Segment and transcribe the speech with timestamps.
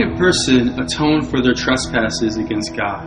[0.00, 3.04] a person atone for their trespasses against God?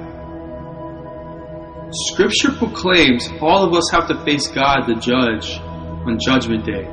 [1.91, 5.57] Scripture proclaims all of us have to face God the judge
[6.05, 6.85] on Judgment Day.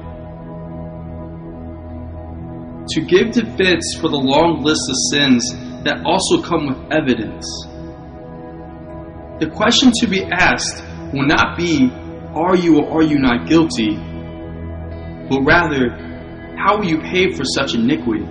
[2.90, 5.50] To give defense for the long list of sins
[5.84, 7.46] that also come with evidence.
[9.40, 11.90] The question to be asked will not be,
[12.34, 13.96] Are you or are you not guilty?
[15.28, 15.90] but rather,
[16.56, 18.26] How will you pay for such iniquity?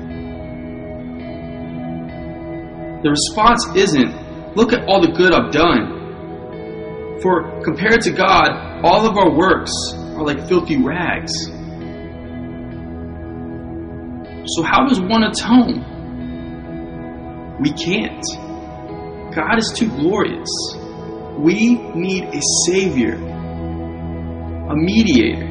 [3.04, 7.20] The response isn't, Look at all the good I've done.
[7.22, 9.72] For compared to God, all of our works
[10.16, 11.34] are like filthy rags.
[14.46, 15.90] So, how does one atone?
[17.60, 18.24] We can't.
[19.34, 20.50] God is too glorious.
[21.40, 25.48] We need a Savior, a mediator,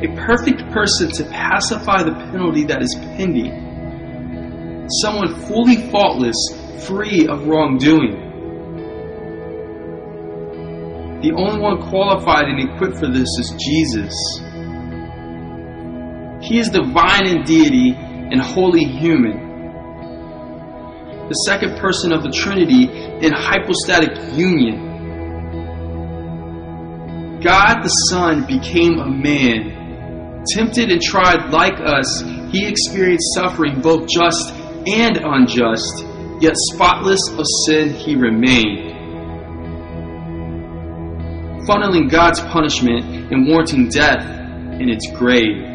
[0.00, 6.36] a perfect person to pacify the penalty that is pending, someone fully faultless,
[6.82, 8.24] free of wrongdoing.
[11.22, 14.12] The only one qualified and equipped for this is Jesus.
[16.42, 19.44] He is divine in deity and wholly human.
[21.28, 24.94] The second person of the Trinity in hypostatic union.
[27.42, 30.42] God the Son became a man.
[30.52, 32.20] Tempted and tried like us,
[32.52, 34.52] he experienced suffering both just
[34.86, 36.04] and unjust,
[36.40, 38.94] yet spotless of sin he remained
[41.66, 44.24] funneling God's punishment and warranting death
[44.80, 45.72] in its grave.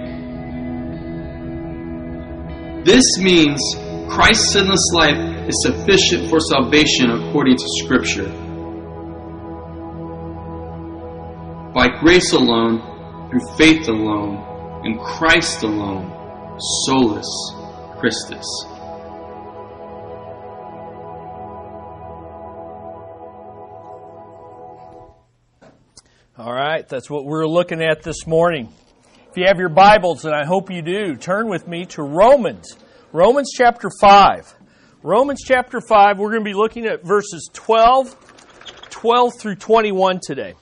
[2.85, 3.59] This means
[4.09, 8.29] Christ's sinless life is sufficient for salvation according to Scripture.
[11.73, 17.27] By grace alone, through faith alone, in Christ alone, solus
[17.99, 18.45] Christus.
[26.39, 28.69] All right, that's what we're looking at this morning.
[29.29, 32.77] If you have your Bibles, and I hope you do, turn with me to Romans.
[33.11, 34.55] Romans chapter 5.
[35.03, 38.15] Romans chapter 5, we're going to be looking at verses 12,
[38.89, 40.53] 12 through 21 today.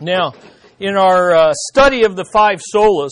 [0.00, 0.32] Now,
[0.80, 3.10] in our uh, study of the five solas,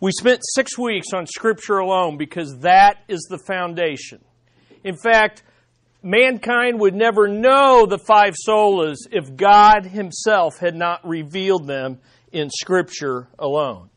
[0.00, 4.24] we spent six weeks on Scripture alone because that is the foundation.
[4.84, 5.42] In fact,
[6.02, 11.98] mankind would never know the five solas if God Himself had not revealed them
[12.32, 13.90] in Scripture alone.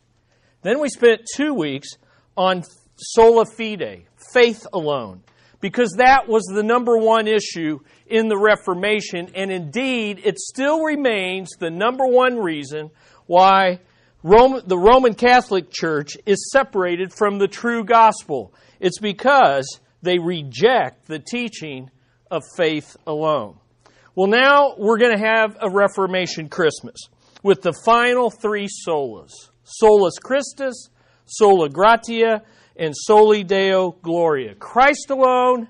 [0.61, 1.89] Then we spent two weeks
[2.35, 2.63] on
[2.95, 5.23] sola fide, faith alone,
[5.59, 11.51] because that was the number one issue in the Reformation, and indeed it still remains
[11.59, 12.91] the number one reason
[13.25, 13.79] why
[14.23, 18.53] Rome, the Roman Catholic Church is separated from the true gospel.
[18.79, 21.89] It's because they reject the teaching
[22.33, 23.55] of faith alone.
[24.15, 26.95] Well, now we're going to have a Reformation Christmas
[27.43, 29.31] with the final three solas
[29.63, 30.89] Solus Christus,
[31.25, 32.41] Sola Gratia,
[32.75, 34.55] and Soli Deo Gloria.
[34.55, 35.67] Christ alone,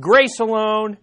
[0.00, 0.96] grace alone,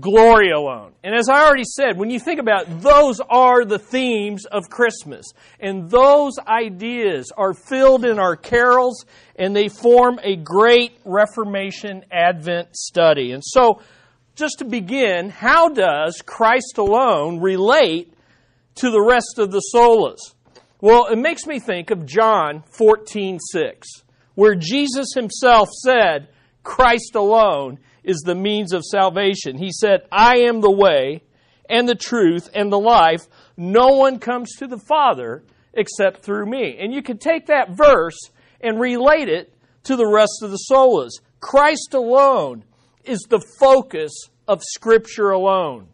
[0.00, 0.92] glory alone.
[1.02, 4.68] And as I already said, when you think about it, those are the themes of
[4.70, 5.26] Christmas.
[5.60, 9.04] And those ideas are filled in our carols
[9.36, 13.32] and they form a great Reformation Advent study.
[13.32, 13.80] And so,
[14.34, 18.12] just to begin, how does Christ alone relate
[18.76, 20.34] to the rest of the solas?
[20.80, 23.88] Well, it makes me think of John 14, 6,
[24.34, 26.28] where Jesus himself said,
[26.62, 29.56] Christ alone is the means of salvation.
[29.56, 31.22] He said, I am the way
[31.70, 33.26] and the truth and the life.
[33.56, 36.76] No one comes to the Father except through me.
[36.78, 38.18] And you can take that verse
[38.60, 39.52] and relate it
[39.84, 41.10] to the rest of the solas.
[41.40, 42.64] Christ alone
[43.06, 44.12] is the focus
[44.46, 45.88] of Scripture alone.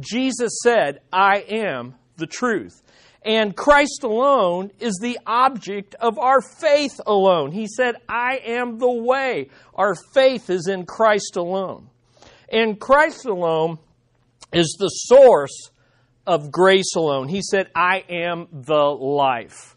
[0.00, 2.82] Jesus said, I am the truth.
[3.24, 7.50] And Christ alone is the object of our faith alone.
[7.50, 9.50] He said, I am the way.
[9.74, 11.88] Our faith is in Christ alone.
[12.50, 13.78] And Christ alone
[14.52, 15.70] is the source
[16.26, 17.28] of grace alone.
[17.28, 19.76] He said, I am the life.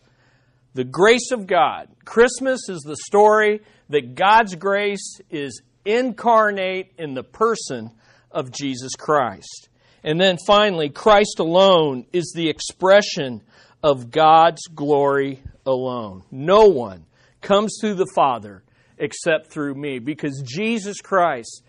[0.74, 1.90] The grace of God.
[2.06, 7.92] Christmas is the story that God's grace is incarnate in the person
[8.32, 9.70] of Jesus Christ.
[10.04, 13.42] And then finally, Christ alone is the expression
[13.84, 16.24] of God's glory alone.
[16.32, 17.06] No one
[17.42, 18.64] comes through the Father
[18.98, 21.64] except through me because Jesus Christ,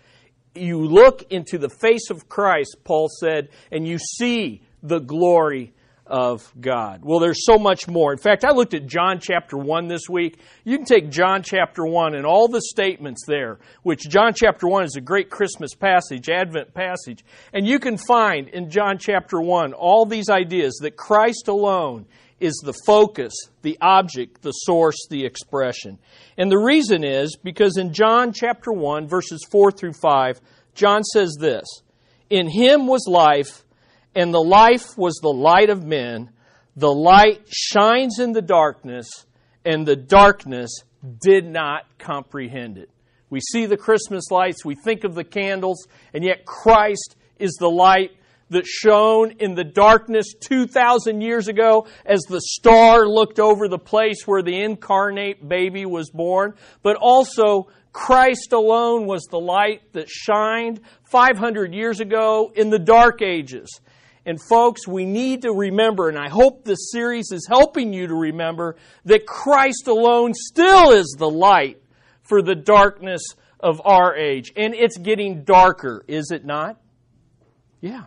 [0.55, 5.73] you look into the face of Christ, Paul said, and you see the glory
[6.05, 7.01] of God.
[7.03, 8.11] Well, there's so much more.
[8.11, 10.37] In fact, I looked at John chapter 1 this week.
[10.63, 14.83] You can take John chapter 1 and all the statements there, which John chapter 1
[14.83, 17.23] is a great Christmas passage, Advent passage,
[17.53, 22.05] and you can find in John chapter 1 all these ideas that Christ alone
[22.39, 25.97] is the focus, the object, the source, the expression.
[26.37, 30.41] And the reason is because in John chapter 1, verses 4 through 5,
[30.75, 31.65] John says this
[32.29, 33.62] In him was life
[34.15, 36.29] and the life was the light of men.
[36.75, 39.07] The light shines in the darkness,
[39.63, 40.71] and the darkness
[41.21, 42.89] did not comprehend it.
[43.29, 47.69] We see the Christmas lights, we think of the candles, and yet Christ is the
[47.69, 48.11] light
[48.49, 54.27] that shone in the darkness 2,000 years ago as the star looked over the place
[54.27, 56.53] where the incarnate baby was born.
[56.83, 63.21] But also, Christ alone was the light that shined 500 years ago in the dark
[63.21, 63.81] ages.
[64.25, 68.15] And folks, we need to remember, and I hope this series is helping you to
[68.15, 71.81] remember, that Christ alone still is the light
[72.21, 73.21] for the darkness
[73.59, 74.53] of our age.
[74.55, 76.79] And it's getting darker, is it not?
[77.81, 78.03] Yeah.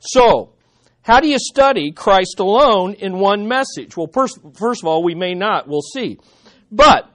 [0.00, 0.54] So,
[1.02, 3.96] how do you study Christ alone in one message?
[3.96, 5.68] Well, first, first of all, we may not.
[5.68, 6.18] We'll see.
[6.70, 7.08] But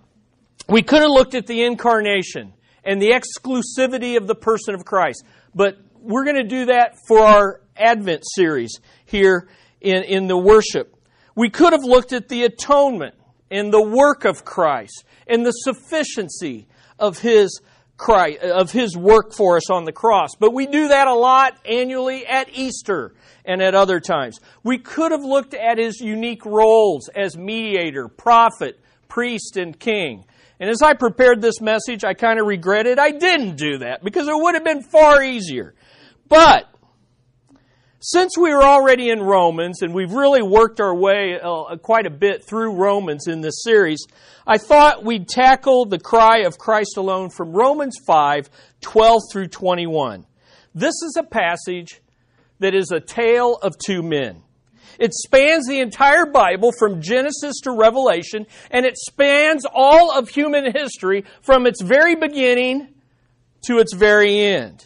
[0.69, 5.23] we could have looked at the incarnation and the exclusivity of the person of Christ.
[5.53, 9.47] But we're going to do that for our Advent series here
[9.81, 10.95] in, in the worship.
[11.35, 13.15] We could have looked at the atonement
[13.51, 16.67] and the work of Christ and the sufficiency
[16.99, 17.61] of his
[17.97, 20.31] Christ, of his work for us on the cross.
[20.39, 23.13] But we do that a lot annually at Easter
[23.45, 24.39] and at other times.
[24.63, 30.25] We could have looked at his unique roles as mediator, prophet, priest, and king.
[30.59, 34.27] And as I prepared this message, I kind of regretted I didn't do that because
[34.27, 35.73] it would have been far easier.
[36.27, 36.69] But
[38.07, 42.11] since we are already in Romans and we've really worked our way uh, quite a
[42.11, 44.05] bit through Romans in this series,
[44.45, 48.47] I thought we'd tackle the cry of Christ alone from Romans 5
[48.81, 50.23] 12 through 21.
[50.75, 51.99] This is a passage
[52.59, 54.43] that is a tale of two men.
[54.99, 60.71] It spans the entire Bible from Genesis to Revelation, and it spans all of human
[60.71, 62.93] history from its very beginning
[63.63, 64.85] to its very end.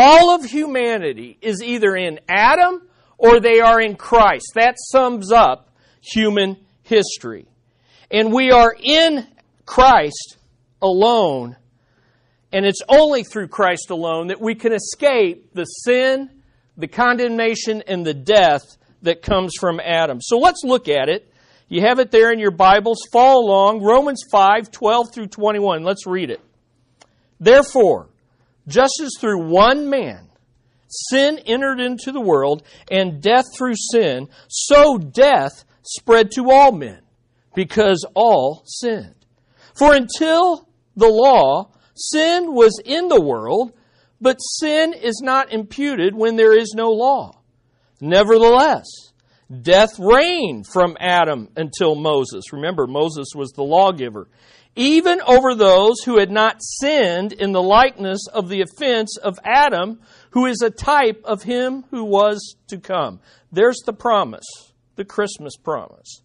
[0.00, 4.52] All of humanity is either in Adam or they are in Christ.
[4.54, 7.48] That sums up human history.
[8.08, 9.26] And we are in
[9.66, 10.36] Christ
[10.80, 11.56] alone,
[12.52, 16.30] and it's only through Christ alone that we can escape the sin,
[16.76, 18.62] the condemnation, and the death
[19.02, 20.20] that comes from Adam.
[20.20, 21.28] So let's look at it.
[21.66, 23.00] You have it there in your Bibles.
[23.12, 23.82] Follow along.
[23.82, 25.82] Romans 5 12 through 21.
[25.82, 26.40] Let's read it.
[27.40, 28.08] Therefore,
[28.68, 30.28] just as through one man
[30.88, 37.00] sin entered into the world, and death through sin, so death spread to all men,
[37.54, 39.14] because all sinned.
[39.76, 43.72] For until the law, sin was in the world,
[44.20, 47.32] but sin is not imputed when there is no law.
[48.00, 48.86] Nevertheless,
[49.62, 52.52] death reigned from Adam until Moses.
[52.52, 54.28] Remember, Moses was the lawgiver
[54.78, 59.98] even over those who had not sinned in the likeness of the offense of Adam,
[60.30, 63.18] who is a type of him who was to come.
[63.50, 64.46] There's the promise,
[64.94, 66.22] the Christmas promise.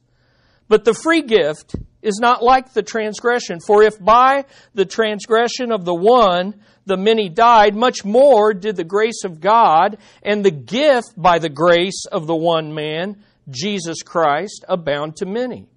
[0.68, 5.84] But the free gift is not like the transgression, for if by the transgression of
[5.84, 11.14] the one the many died, much more did the grace of God and the gift
[11.18, 15.70] by the grace of the one man, Jesus Christ, abound to many.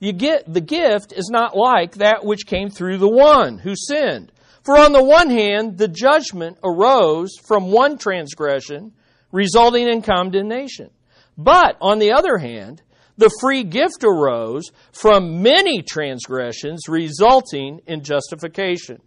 [0.00, 4.32] You get the gift is not like that which came through the one who sinned.
[4.62, 8.92] For on the one hand, the judgment arose from one transgression,
[9.32, 10.90] resulting in condemnation.
[11.36, 12.82] But on the other hand,
[13.16, 19.00] the free gift arose from many transgressions, resulting in justification.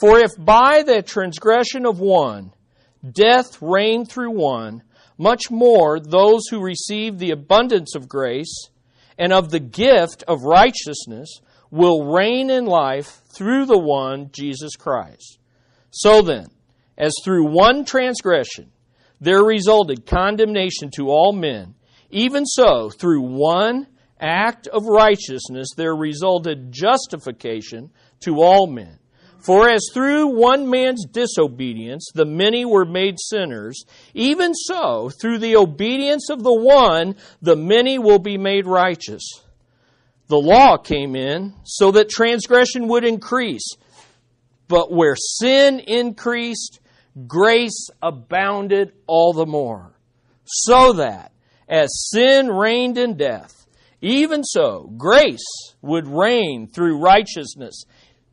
[0.00, 2.52] For if by the transgression of one,
[3.08, 4.82] death reigned through one,
[5.16, 8.70] much more those who receive the abundance of grace
[9.18, 15.38] and of the gift of righteousness will reign in life through the one, Jesus Christ.
[15.90, 16.46] So then,
[16.96, 18.70] as through one transgression
[19.20, 21.74] there resulted condemnation to all men,
[22.10, 23.88] even so, through one
[24.20, 28.98] act of righteousness there resulted justification to all men.
[29.38, 35.56] For as through one man's disobedience the many were made sinners, even so, through the
[35.56, 39.22] obedience of the one, the many will be made righteous.
[40.26, 43.66] The law came in so that transgression would increase.
[44.66, 46.80] But where sin increased,
[47.26, 49.94] grace abounded all the more.
[50.50, 51.30] so that
[51.68, 53.66] as sin reigned in death,
[54.00, 55.44] even so grace
[55.82, 57.84] would reign through righteousness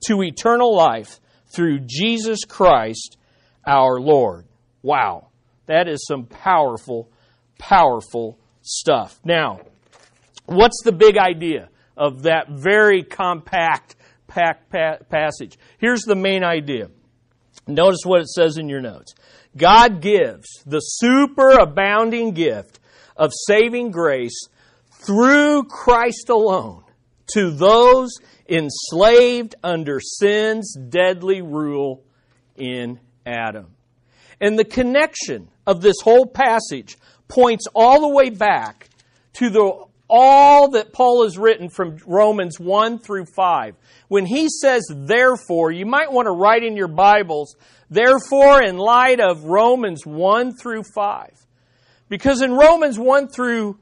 [0.07, 3.17] to eternal life through Jesus Christ
[3.65, 4.45] our Lord.
[4.81, 5.29] Wow.
[5.65, 7.09] That is some powerful,
[7.57, 9.19] powerful stuff.
[9.23, 9.61] Now,
[10.45, 13.95] what's the big idea of that very compact
[14.27, 14.69] packed
[15.09, 15.57] passage?
[15.77, 16.89] Here's the main idea.
[17.67, 19.15] Notice what it says in your notes.
[19.57, 22.79] God gives the superabounding gift
[23.17, 24.47] of saving grace
[24.91, 26.84] through Christ alone
[27.33, 28.11] to those
[28.47, 32.03] enslaved under sin's deadly rule
[32.55, 33.67] in Adam.
[34.39, 38.89] And the connection of this whole passage points all the way back
[39.33, 43.75] to the all that Paul has written from Romans 1 through 5.
[44.07, 47.55] When he says therefore, you might want to write in your Bibles,
[47.89, 51.29] therefore in light of Romans 1 through 5.
[52.07, 53.79] Because in Romans 1 through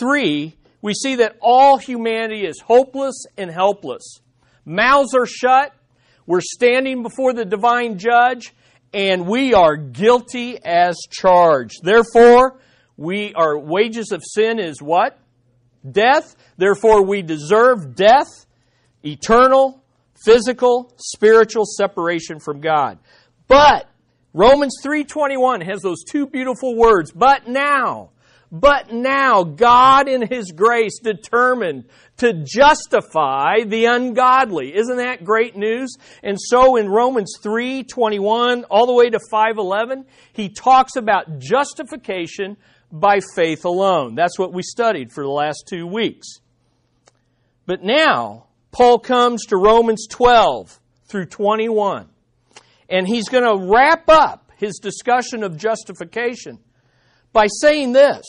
[0.00, 0.55] 3,
[0.86, 4.20] we see that all humanity is hopeless and helpless.
[4.64, 5.74] Mouths are shut.
[6.26, 8.54] We're standing before the divine judge
[8.94, 11.80] and we are guilty as charged.
[11.82, 12.60] Therefore,
[12.96, 15.18] we our wages of sin is what?
[15.90, 16.36] Death.
[16.56, 18.46] Therefore, we deserve death,
[19.04, 19.82] eternal,
[20.24, 23.00] physical, spiritual separation from God.
[23.48, 23.88] But
[24.32, 28.10] Romans 3:21 has those two beautiful words, but now
[28.50, 31.84] but now God in His grace determined
[32.18, 34.74] to justify the ungodly.
[34.76, 35.96] Isn't that great news?
[36.22, 42.56] And so in Romans 3, 21, all the way to 511, he talks about justification
[42.90, 44.14] by faith alone.
[44.14, 46.26] That's what we studied for the last two weeks.
[47.66, 52.08] But now, Paul comes to Romans 12 through 21.
[52.88, 56.60] And he's going to wrap up his discussion of justification
[57.36, 58.24] by saying this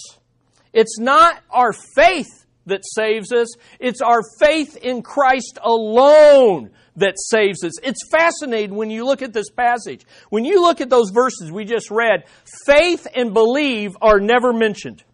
[0.74, 3.48] It's not our faith that saves us,
[3.80, 7.80] it's our faith in Christ alone that saves us.
[7.82, 10.06] It's fascinating when you look at this passage.
[10.30, 12.26] When you look at those verses we just read,
[12.66, 15.06] faith and believe are never mentioned.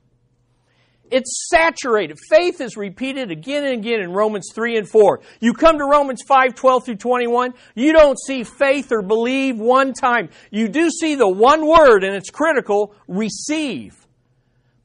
[1.13, 2.17] It's saturated.
[2.27, 5.21] Faith is repeated again and again in Romans 3 and 4.
[5.41, 9.93] You come to Romans 5, 12 through 21, you don't see faith or believe one
[9.93, 10.29] time.
[10.49, 14.07] You do see the one word, and it's critical, receive.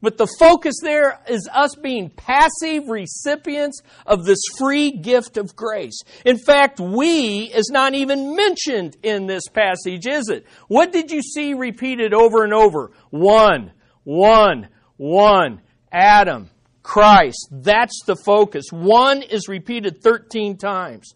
[0.02, 5.99] But the focus there is us being passive recipients of this free gift of grace.
[6.26, 10.44] In fact, we is not even mentioned in this passage, is it?
[10.68, 12.92] What did you see repeated over and over?
[13.08, 13.73] One,
[14.04, 14.68] one,
[14.99, 15.62] one.
[15.92, 16.50] Adam,
[16.83, 17.49] Christ.
[17.50, 18.66] That's the focus.
[18.71, 21.14] One is repeated 13 times.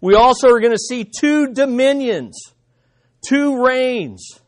[0.00, 2.38] We also are going to see two dominions,
[3.26, 4.40] two reigns.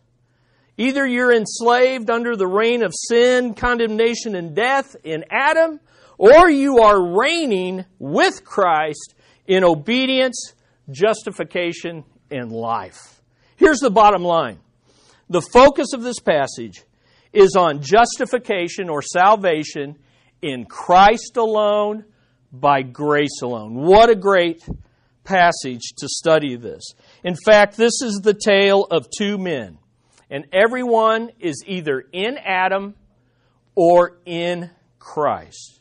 [0.76, 5.80] Either you're enslaved under the reign of sin, condemnation, and death in Adam,
[6.16, 9.14] or you are reigning with Christ
[9.46, 10.54] in obedience,
[10.90, 13.20] justification, and life.
[13.56, 14.60] Here's the bottom line.
[15.28, 16.84] The focus of this passage
[17.32, 19.96] is on justification or salvation
[20.42, 22.04] in Christ alone,
[22.52, 23.74] by grace alone.
[23.74, 24.66] What a great
[25.24, 26.82] passage to study this.
[27.22, 29.78] In fact, this is the tale of two men,
[30.30, 32.94] and everyone is either in Adam
[33.74, 35.80] or in Christ.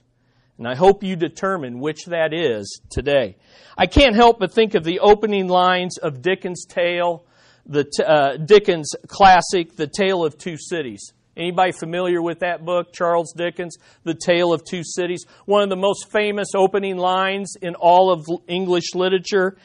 [0.57, 3.37] And I hope you determine which that is today.
[3.77, 7.25] I can't help but think of the opening lines of Dickens' tale,
[7.65, 11.13] the uh, Dickens classic, The Tale of Two Cities.
[11.39, 15.25] Anybody familiar with that book, Charles Dickens, The Tale of Two Cities?
[15.45, 19.55] One of the most famous opening lines in all of English literature.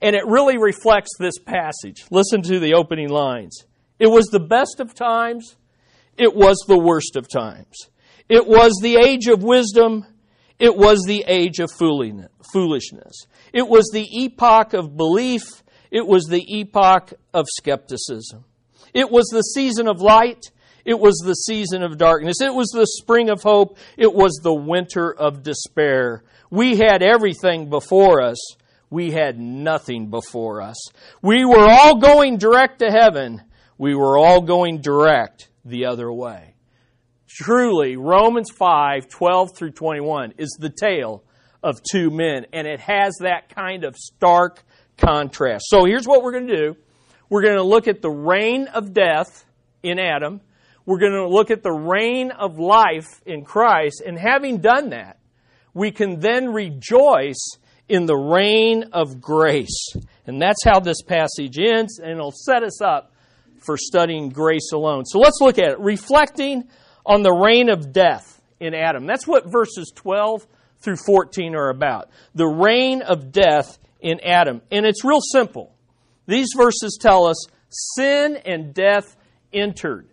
[0.00, 2.06] And it really reflects this passage.
[2.10, 3.66] Listen to the opening lines.
[3.98, 5.56] It was the best of times.
[6.16, 7.90] It was the worst of times.
[8.30, 10.06] It was the age of wisdom.
[10.58, 13.26] It was the age of foolishness.
[13.52, 15.42] It was the epoch of belief.
[15.90, 18.46] It was the epoch of skepticism.
[18.94, 20.46] It was the season of light.
[20.84, 22.40] It was the season of darkness.
[22.40, 23.78] It was the spring of hope.
[23.96, 26.24] It was the winter of despair.
[26.50, 28.38] We had everything before us.
[28.90, 30.76] We had nothing before us.
[31.22, 33.42] We were all going direct to heaven.
[33.78, 36.54] We were all going direct the other way.
[37.28, 41.22] Truly, Romans 5 12 through 21 is the tale
[41.62, 44.64] of two men, and it has that kind of stark
[44.96, 45.66] contrast.
[45.68, 46.76] So here's what we're going to do
[47.28, 49.44] we're going to look at the reign of death
[49.82, 50.40] in Adam
[50.90, 54.02] we're going to look at the reign of life in Christ.
[54.04, 55.20] And having done that,
[55.72, 57.52] we can then rejoice
[57.88, 59.94] in the reign of grace.
[60.26, 63.12] And that's how this passage ends, and it'll set us up
[63.58, 65.04] for studying grace alone.
[65.04, 65.78] So let's look at it.
[65.78, 66.68] Reflecting
[67.06, 69.06] on the reign of death in Adam.
[69.06, 70.44] That's what verses 12
[70.80, 72.10] through 14 are about.
[72.34, 74.60] The reign of death in Adam.
[74.72, 75.72] And it's real simple.
[76.26, 79.16] These verses tell us sin and death
[79.52, 80.09] entered.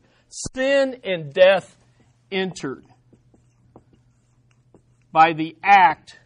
[0.54, 1.78] Sin and death
[2.32, 2.86] entered
[5.12, 6.20] by the act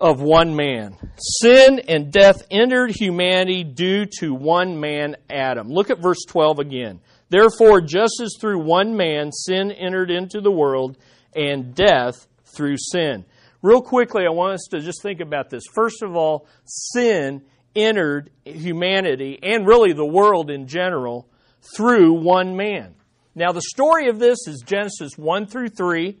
[0.00, 0.96] of one man.
[1.16, 5.68] Sin and death entered humanity due to one man, Adam.
[5.68, 7.00] Look at verse 12 again.
[7.30, 10.98] Therefore, just as through one man sin entered into the world,
[11.34, 13.24] and death through sin.
[13.62, 15.64] Real quickly, I want us to just think about this.
[15.74, 17.42] First of all, sin
[17.74, 21.26] entered humanity and really the world in general
[21.74, 22.94] through one man.
[23.34, 26.18] Now, the story of this is Genesis 1 through 3.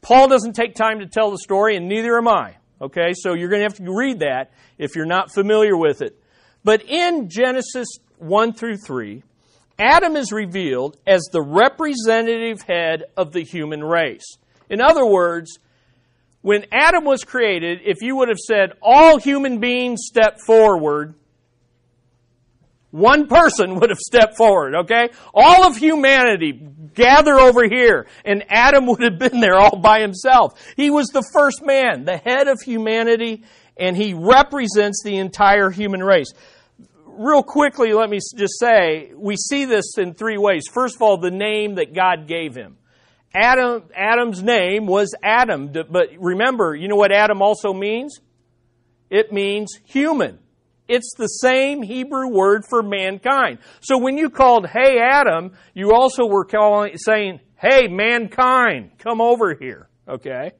[0.00, 2.56] Paul doesn't take time to tell the story, and neither am I.
[2.80, 6.18] Okay, so you're going to have to read that if you're not familiar with it.
[6.64, 9.22] But in Genesis 1 through 3,
[9.78, 14.38] Adam is revealed as the representative head of the human race.
[14.70, 15.58] In other words,
[16.42, 21.14] when Adam was created, if you would have said, all human beings step forward,
[22.94, 25.08] one person would have stepped forward, okay?
[25.34, 26.52] All of humanity
[26.94, 30.52] gather over here, and Adam would have been there all by himself.
[30.76, 33.42] He was the first man, the head of humanity,
[33.76, 36.32] and he represents the entire human race
[37.16, 40.64] real quickly, let me just say, we see this in three ways.
[40.72, 42.76] First of all, the name that God gave him.
[43.32, 48.20] Adam, Adam's name was Adam, but remember, you know what Adam also means?
[49.10, 50.38] It means human.
[50.86, 53.58] It's the same Hebrew word for mankind.
[53.80, 59.54] So when you called, hey Adam, you also were calling, saying, hey mankind, come over
[59.54, 59.88] here.
[60.06, 60.52] Okay?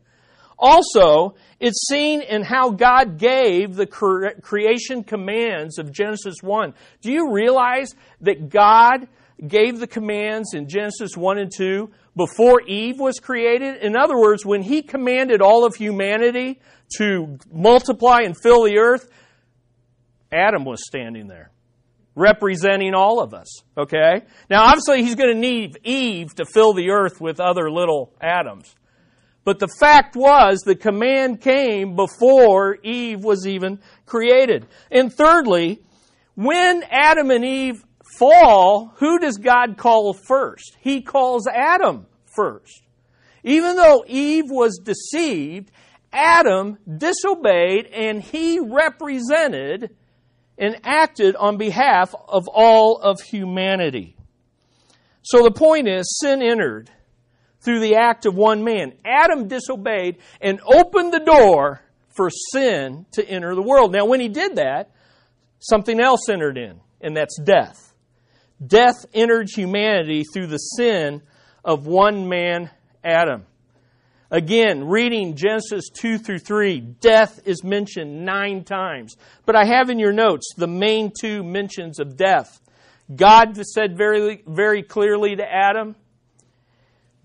[0.58, 6.72] Also, it's seen in how God gave the creation commands of Genesis 1.
[7.02, 9.08] Do you realize that God
[9.46, 13.82] gave the commands in Genesis 1 and 2 before Eve was created?
[13.82, 16.60] In other words, when He commanded all of humanity
[16.98, 19.10] to multiply and fill the earth,
[20.34, 21.50] Adam was standing there
[22.14, 23.62] representing all of us.
[23.76, 24.22] Okay?
[24.48, 28.74] Now, obviously, he's going to need Eve to fill the earth with other little Adams.
[29.44, 34.66] But the fact was, the command came before Eve was even created.
[34.90, 35.82] And thirdly,
[36.34, 37.84] when Adam and Eve
[38.18, 40.76] fall, who does God call first?
[40.80, 42.82] He calls Adam first.
[43.42, 45.70] Even though Eve was deceived,
[46.10, 49.94] Adam disobeyed and he represented
[50.58, 54.16] and acted on behalf of all of humanity.
[55.22, 56.90] So the point is, sin entered
[57.60, 58.92] through the act of one man.
[59.04, 61.80] Adam disobeyed and opened the door
[62.14, 63.92] for sin to enter the world.
[63.92, 64.90] Now, when he did that,
[65.58, 67.94] something else entered in, and that's death.
[68.64, 71.22] Death entered humanity through the sin
[71.64, 72.70] of one man,
[73.02, 73.46] Adam.
[74.30, 79.16] Again, reading Genesis 2 through 3, death is mentioned nine times.
[79.44, 82.60] But I have in your notes the main two mentions of death.
[83.14, 85.94] God said very, very clearly to Adam,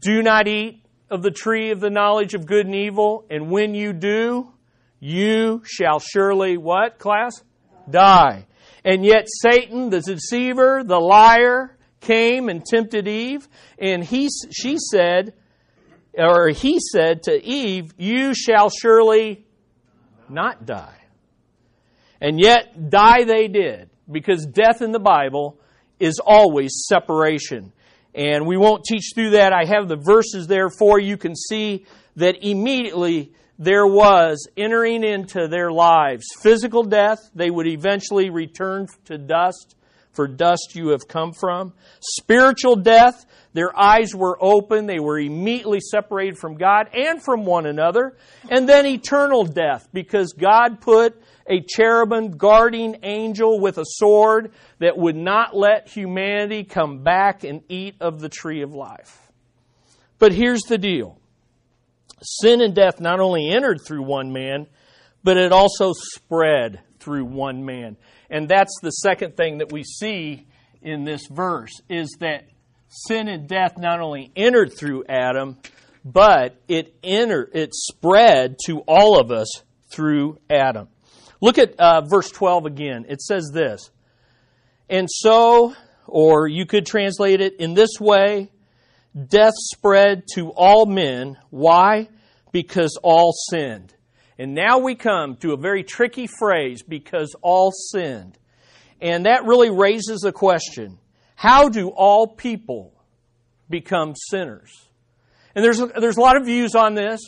[0.02, 3.74] do not eat of the tree of the knowledge of good and evil, and when
[3.74, 4.52] you do,
[5.00, 7.44] you shall surely what, class?
[7.90, 8.46] Die.
[8.84, 15.34] And yet Satan, the deceiver, the liar, came and tempted Eve, and he, she said,
[16.14, 19.46] or he said to Eve, You shall surely
[20.28, 20.96] not die.
[22.22, 25.60] And yet, die they did, because death in the Bible
[26.00, 27.72] is always separation.
[28.14, 29.54] And we won't teach through that.
[29.54, 31.16] I have the verses there for you.
[31.16, 37.20] Can see that immediately there was entering into their lives physical death.
[37.36, 39.76] They would eventually return to dust,
[40.14, 41.74] for dust you have come from.
[42.02, 43.26] Spiritual death.
[43.54, 44.86] Their eyes were open.
[44.86, 48.16] They were immediately separated from God and from one another.
[48.50, 54.98] And then eternal death, because God put a cherubim guarding angel with a sword that
[54.98, 59.32] would not let humanity come back and eat of the tree of life.
[60.20, 61.18] But here's the deal
[62.22, 64.68] sin and death not only entered through one man,
[65.24, 67.98] but it also spread through one man.
[68.30, 70.46] And that's the second thing that we see
[70.82, 72.46] in this verse is that
[72.90, 75.58] sin and death not only entered through Adam,
[76.04, 79.48] but it entered, it spread to all of us
[79.92, 80.88] through Adam.
[81.42, 83.06] Look at uh, verse 12 again.
[83.08, 83.92] It says this
[84.90, 85.74] And so,
[86.08, 88.52] or you could translate it in this way
[89.28, 91.38] death spread to all men.
[91.50, 92.10] Why?
[92.52, 93.94] Because all sinned.
[94.38, 98.38] And now we come to a very tricky phrase because all sinned.
[99.02, 100.98] And that really raises a question
[101.40, 102.92] How do all people
[103.70, 104.90] become sinners.
[105.56, 107.22] And there's, there's a lot of views on this.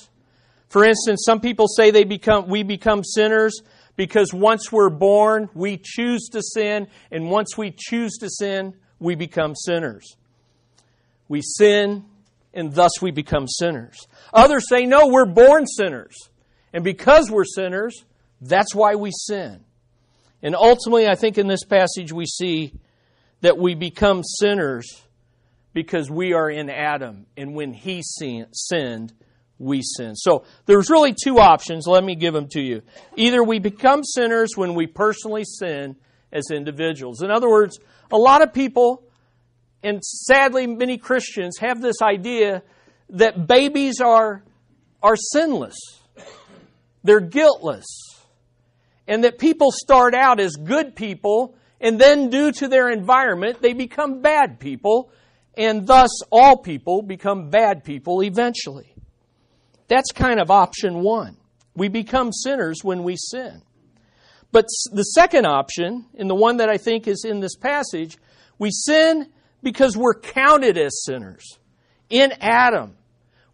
[0.67, 3.62] For instance, some people say they become, we become sinners
[3.95, 9.15] because once we're born, we choose to sin, and once we choose to sin, we
[9.15, 10.17] become sinners.
[11.30, 12.04] We sin,
[12.54, 14.08] and thus we become sinners.
[14.34, 16.15] Others say, no, we're born sinners.
[16.74, 18.04] And because we're sinners,
[18.41, 19.62] that's why we sin.
[20.41, 22.74] And ultimately, I think in this passage we see
[23.41, 25.01] that we become sinners
[25.73, 27.25] because we are in Adam.
[27.38, 29.13] And when he sinned,
[29.58, 30.15] we sin.
[30.15, 31.86] So there's really two options.
[31.88, 32.82] Let me give them to you.
[33.15, 35.95] Either we become sinners when we personally sin
[36.32, 37.21] as individuals.
[37.21, 37.80] In other words,
[38.12, 39.04] a lot of people,
[39.84, 42.63] and sadly many Christians, have this idea
[43.12, 44.43] that babies are,
[45.04, 45.77] are sinless.
[47.04, 47.86] They're guiltless.
[49.08, 53.74] And that people start out as good people, and then due to their environment, they
[53.74, 55.12] become bad people,
[55.58, 58.94] and thus all people become bad people eventually.
[59.88, 61.36] That's kind of option one.
[61.76, 63.63] We become sinners when we sin.
[64.52, 68.17] But the second option, and the one that I think is in this passage,
[68.60, 69.30] we sin
[69.63, 71.58] because we're counted as sinners.
[72.10, 72.96] In Adam,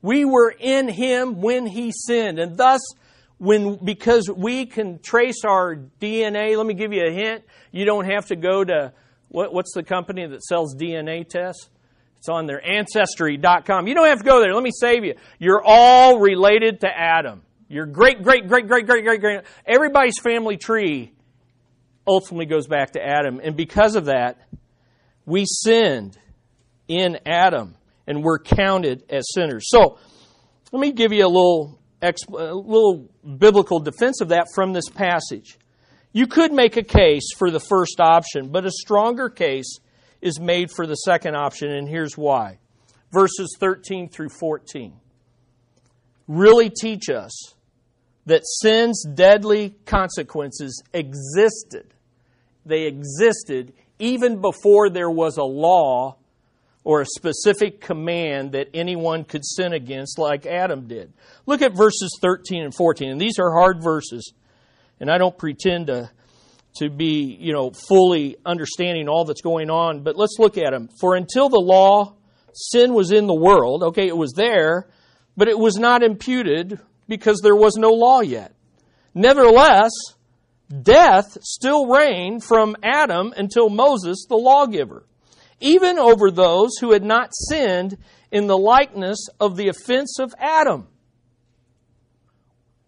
[0.02, 2.82] we were in him when he sinned, and thus
[3.38, 6.58] when because we can trace our DNA.
[6.58, 7.44] Let me give you a hint.
[7.72, 8.94] You don't have to go to
[9.30, 11.70] what, what's the company that sells DNA tests?
[12.18, 13.88] It's on their ancestry.com.
[13.88, 14.54] You don't have to go there.
[14.54, 15.16] Let me save you.
[15.38, 17.44] You're all related to Adam.
[17.70, 19.42] Your great, great, great, great, great, great, great.
[19.66, 21.12] Everybody's family tree
[22.08, 23.40] ultimately goes back to Adam.
[23.44, 24.40] And because of that,
[25.26, 26.18] we sinned
[26.88, 27.76] in Adam
[28.08, 29.66] and we're counted as sinners.
[29.68, 30.00] So,
[30.72, 35.58] let me give you a little, a little biblical defense of that from this passage.
[36.14, 39.80] You could make a case for the first option, but a stronger case
[40.22, 42.60] is made for the second option, and here's why.
[43.12, 44.94] Verses 13 through 14
[46.28, 47.56] really teach us
[48.26, 51.94] that sin's deadly consequences existed.
[52.66, 56.18] They existed even before there was a law
[56.88, 61.12] or a specific command that anyone could sin against like Adam did.
[61.46, 64.32] Look at verses 13 and 14, and these are hard verses,
[64.98, 66.10] and I don't pretend to
[66.78, 70.88] to be, you know, fully understanding all that's going on, but let's look at them.
[71.02, 72.14] For until the law,
[72.54, 73.84] sin was in the world.
[73.84, 74.88] Okay, it was there,
[75.36, 78.54] but it was not imputed because there was no law yet.
[79.14, 79.92] Nevertheless,
[80.84, 85.04] death still reigned from Adam until Moses, the lawgiver,
[85.60, 87.98] even over those who had not sinned
[88.32, 90.88] in the likeness of the offense of Adam.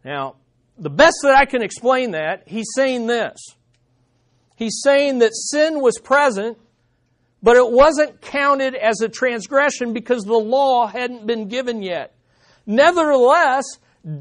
[0.04, 0.36] Now,
[0.78, 3.38] the best that I can explain that, he's saying this
[4.56, 6.58] he's saying that sin was present,
[7.42, 12.14] but it wasn't counted as a transgression because the law hadn't been given yet.
[12.66, 13.64] Nevertheless,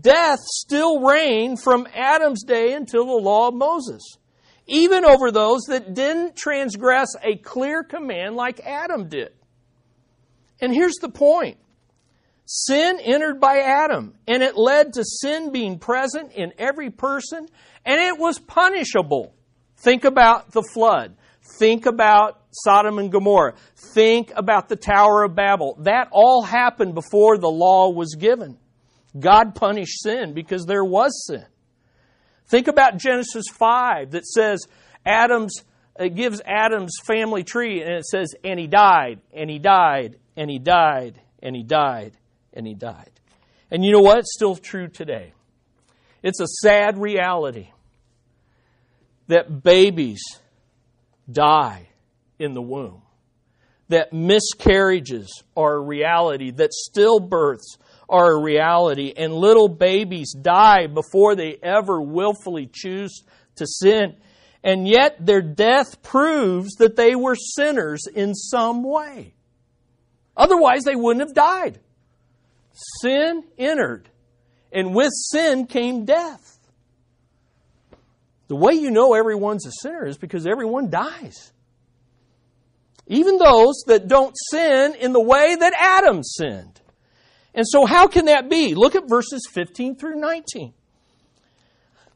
[0.00, 4.02] death still reigned from Adam's day until the law of Moses,
[4.68, 9.32] even over those that didn't transgress a clear command like Adam did.
[10.60, 11.56] And here's the point.
[12.44, 17.46] Sin entered by Adam, and it led to sin being present in every person,
[17.84, 19.34] and it was punishable.
[19.76, 21.16] Think about the flood.
[21.58, 23.54] Think about Sodom and Gomorrah.
[23.94, 25.76] Think about the Tower of Babel.
[25.80, 28.58] That all happened before the law was given.
[29.18, 31.44] God punished sin because there was sin.
[32.48, 34.66] Think about Genesis 5 that says
[35.04, 35.62] Adam's
[35.98, 40.48] it gives Adam's family tree and it says and he died and he died and
[40.48, 42.12] he died and he died
[42.52, 43.10] and he died.
[43.70, 44.18] And you know what?
[44.18, 45.32] It's still true today.
[46.22, 47.68] It's a sad reality
[49.26, 50.22] that babies
[51.30, 51.88] die
[52.38, 53.02] in the womb,
[53.88, 57.76] that miscarriages are a reality, that stillbirths
[58.08, 63.22] are a reality, and little babies die before they ever willfully choose
[63.56, 64.16] to sin.
[64.64, 69.34] And yet their death proves that they were sinners in some way.
[70.36, 71.80] Otherwise, they wouldn't have died.
[73.02, 74.08] Sin entered,
[74.72, 76.58] and with sin came death.
[78.46, 81.52] The way you know everyone's a sinner is because everyone dies.
[83.06, 86.80] Even those that don't sin in the way that Adam sinned.
[87.58, 88.76] And so, how can that be?
[88.76, 90.72] Look at verses 15 through 19.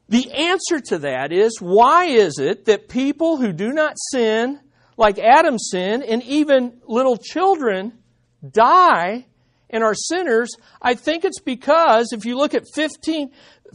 [0.09, 4.61] The answer to that is why is it that people who do not sin,
[4.97, 7.99] like Adam sinned, and even little children
[8.49, 9.27] die
[9.69, 10.55] and are sinners?
[10.81, 13.33] I think it's because if you look at 15,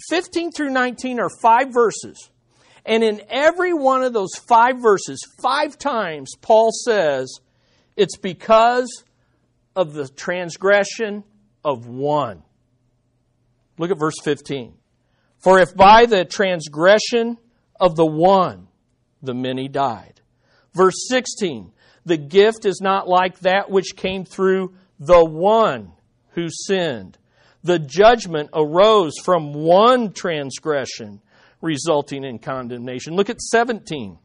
[0.08, 2.30] 15 through 19 are five verses.
[2.86, 7.30] And in every one of those five verses, five times, Paul says,
[7.98, 9.04] it's because
[9.76, 11.26] of the transgression
[11.64, 12.44] of one.
[13.78, 14.74] Look at verse 15.
[15.40, 17.38] For if by the transgression
[17.80, 18.68] of the one
[19.22, 20.22] the many died.
[20.74, 21.72] Verse 16.
[22.06, 25.92] The gift is not like that which came through the one
[26.32, 27.18] who sinned.
[27.64, 31.22] The judgment arose from one transgression,
[31.62, 33.16] resulting in condemnation.
[33.16, 34.18] Look at 17.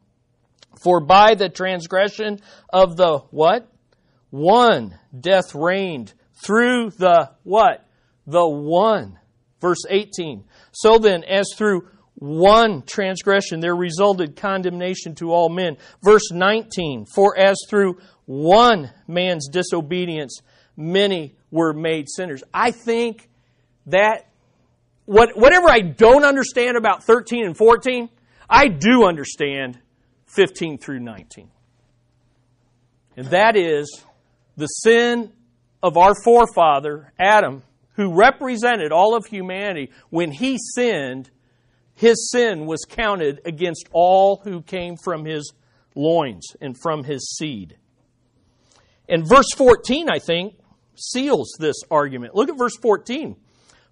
[0.83, 2.41] For by the transgression
[2.73, 3.69] of the what?
[4.31, 7.87] One death reigned through the what?
[8.27, 9.19] The one.
[9.61, 10.45] Verse 18.
[10.73, 15.77] So then, as through one transgression there resulted condemnation to all men.
[16.03, 17.07] Verse 19.
[17.07, 20.41] For as through one man's disobedience
[20.77, 22.43] many were made sinners.
[22.55, 23.29] I think
[23.87, 24.29] that
[25.05, 28.09] what, whatever I don't understand about 13 and 14,
[28.49, 29.79] I do understand
[30.27, 31.51] 15 through 19.
[33.17, 34.05] And that is
[34.57, 35.33] the sin
[35.83, 37.63] of our forefather, Adam,
[37.95, 39.91] who represented all of humanity.
[40.11, 41.31] When he sinned,
[41.95, 45.53] his sin was counted against all who came from his
[45.95, 47.77] loins and from his seed.
[49.09, 50.55] And verse 14, I think,
[50.97, 52.35] seals this argument.
[52.35, 53.37] Look at verse 14.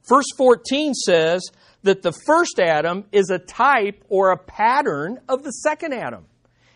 [0.09, 1.43] Verse 14 says
[1.83, 6.27] that the first Adam is a type or a pattern of the second Adam.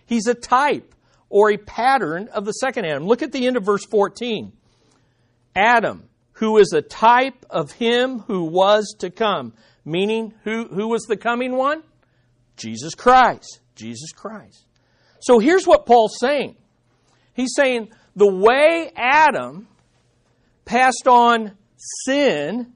[0.07, 0.95] He's a type
[1.31, 3.07] or a pattern of the second Adam.
[3.07, 4.53] Look at the end of verse 14.
[5.55, 9.53] Adam, who is a type of him who was to come.
[9.85, 11.83] Meaning, who, who was the coming one?
[12.57, 13.61] Jesus Christ.
[13.75, 14.65] Jesus Christ.
[15.21, 16.57] So here's what Paul's saying.
[17.35, 19.69] He's saying the way Adam
[20.65, 21.53] passed on
[22.05, 22.73] sin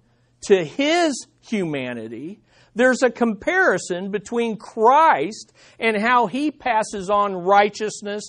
[0.47, 2.41] to his humanity,
[2.75, 8.25] there's a comparison between Christ and how he passes on righteousness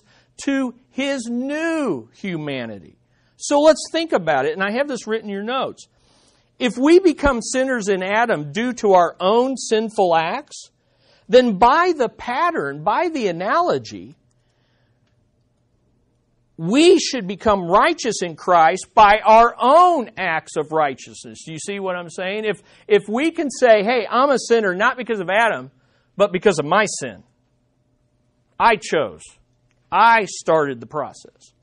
[0.46, 2.99] to his new humanity.
[3.42, 5.88] So let's think about it, and I have this written in your notes.
[6.60, 10.72] If we become sinners in Adam due to our own sinful acts,
[11.30, 14.18] then by the pattern, by the analogy,
[16.58, 21.44] we should become righteous in Christ by our own acts of righteousness.
[21.46, 22.44] Do you see what I'm saying?
[22.44, 25.72] If, if we can say, hey, I'm a sinner not because of Adam,
[26.18, 27.24] but because of my sin,
[28.60, 29.22] I chose,
[29.90, 31.54] I started the process.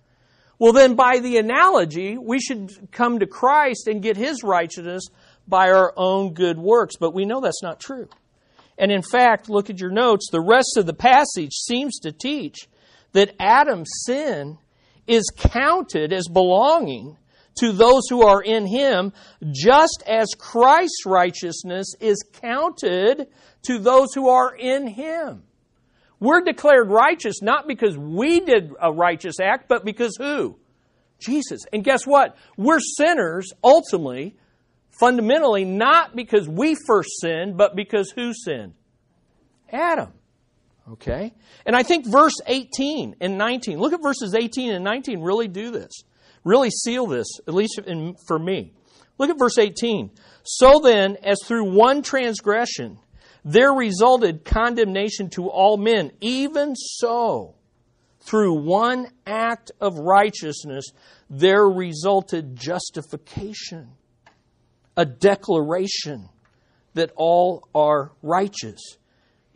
[0.59, 5.05] Well, then, by the analogy, we should come to Christ and get his righteousness
[5.47, 6.97] by our own good works.
[6.99, 8.09] But we know that's not true.
[8.79, 10.29] And in fact, look at your notes.
[10.31, 12.69] The rest of the passage seems to teach
[13.13, 14.59] that Adam's sin
[15.07, 17.17] is counted as belonging
[17.59, 19.13] to those who are in him,
[19.51, 23.29] just as Christ's righteousness is counted
[23.63, 25.43] to those who are in him.
[26.19, 30.59] We're declared righteous not because we did a righteous act, but because who?
[31.19, 31.63] Jesus.
[31.73, 32.37] And guess what?
[32.57, 34.37] We're sinners ultimately,
[34.99, 38.75] fundamentally, not because we first sinned, but because who sinned?
[39.71, 40.13] Adam.
[40.93, 41.35] Okay?
[41.65, 45.71] And I think verse 18 and 19, look at verses 18 and 19, really do
[45.71, 45.93] this.
[46.45, 48.73] Really seal this, at least in, for me.
[49.19, 50.11] Look at verse 18.
[50.45, 52.99] So then, as through one transgression
[53.49, 57.55] there resulted condemnation to all men, even so,
[58.19, 60.87] through one act of righteousness
[61.31, 63.93] there resulted justification,
[64.97, 66.29] a declaration
[66.95, 68.81] that all are righteous.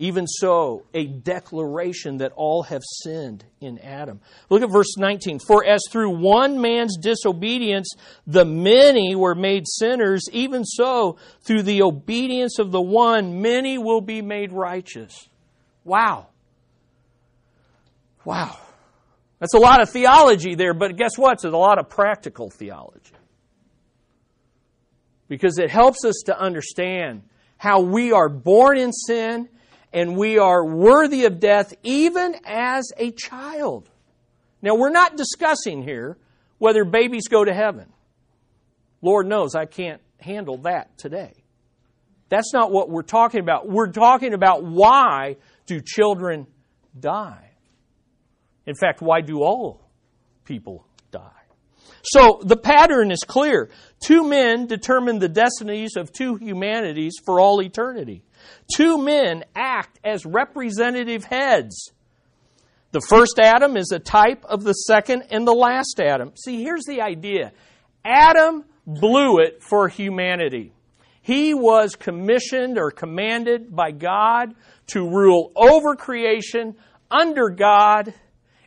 [0.00, 4.18] Even so, a declaration that all have sinned in Adam.
[4.48, 5.40] Look at verse 19.
[5.46, 7.92] For as through one man's disobedience
[8.26, 14.00] the many were made sinners, even so, through the obedience of the one, many will
[14.00, 15.28] be made righteous.
[15.84, 16.28] Wow.
[18.24, 18.56] Wow.
[19.38, 21.34] That's a lot of theology there, but guess what?
[21.34, 23.12] It's a lot of practical theology.
[25.28, 27.22] Because it helps us to understand
[27.58, 29.50] how we are born in sin
[29.92, 33.88] and we are worthy of death even as a child.
[34.62, 36.16] Now, we're not discussing here
[36.58, 37.92] whether babies go to heaven.
[39.02, 41.32] Lord knows I can't handle that today.
[42.28, 43.68] That's not what we're talking about.
[43.68, 46.46] We're talking about why do children
[46.98, 47.50] die?
[48.66, 49.88] In fact, why do all
[50.44, 51.30] people die?
[52.02, 53.70] So the pattern is clear.
[54.04, 58.22] Two men determine the destinies of two humanities for all eternity.
[58.74, 61.92] Two men act as representative heads.
[62.92, 66.32] The first Adam is a type of the second and the last Adam.
[66.36, 67.52] See, here's the idea
[68.04, 70.72] Adam blew it for humanity.
[71.22, 74.54] He was commissioned or commanded by God
[74.88, 76.74] to rule over creation
[77.10, 78.12] under God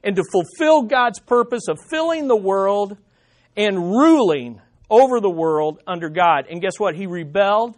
[0.04, 2.98] and to fulfill God's purpose of filling the world
[3.58, 6.46] and ruling over the world under God.
[6.50, 6.96] And guess what?
[6.96, 7.76] He rebelled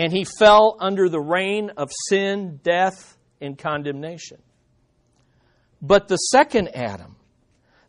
[0.00, 4.38] and he fell under the reign of sin, death, and condemnation.
[5.82, 7.16] But the second Adam,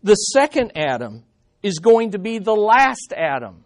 [0.04, 1.24] the second Adam
[1.64, 3.64] is going to be the last Adam.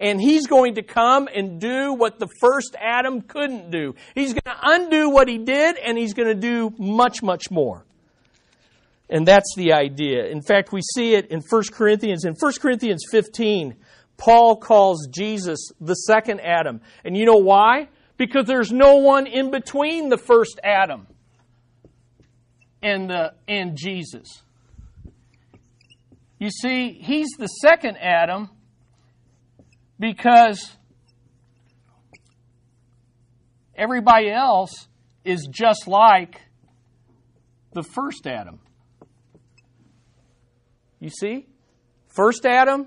[0.00, 3.94] And he's going to come and do what the first Adam couldn't do.
[4.16, 7.84] He's going to undo what he did, and he's going to do much, much more.
[9.08, 10.26] And that's the idea.
[10.26, 12.24] In fact, we see it in 1 Corinthians.
[12.24, 13.76] In 1 Corinthians 15,
[14.16, 16.80] Paul calls Jesus the second Adam.
[17.04, 17.88] And you know why?
[18.16, 21.06] Because there's no one in between the first Adam
[22.82, 24.42] and, the, and Jesus.
[26.38, 28.50] You see, he's the second Adam
[29.98, 30.76] because
[33.74, 34.88] everybody else
[35.24, 36.40] is just like
[37.72, 38.60] the first Adam.
[41.00, 41.46] You see?
[42.08, 42.86] First Adam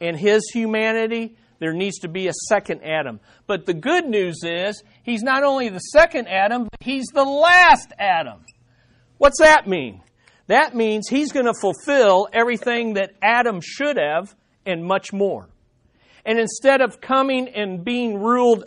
[0.00, 3.20] and his humanity, there needs to be a second Adam.
[3.46, 7.92] But the good news is, he's not only the second Adam, but he's the last
[7.98, 8.44] Adam.
[9.18, 10.02] What's that mean?
[10.46, 14.34] That means he's going to fulfill everything that Adam should have
[14.66, 15.48] and much more.
[16.24, 18.64] And instead of coming and being ruled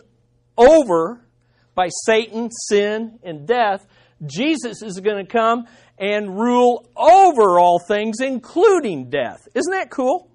[0.56, 1.26] over
[1.74, 3.86] by Satan, sin, and death,
[4.24, 5.66] Jesus is going to come
[5.98, 9.40] and rule over all things, including death.
[9.54, 10.30] Isn't that cool?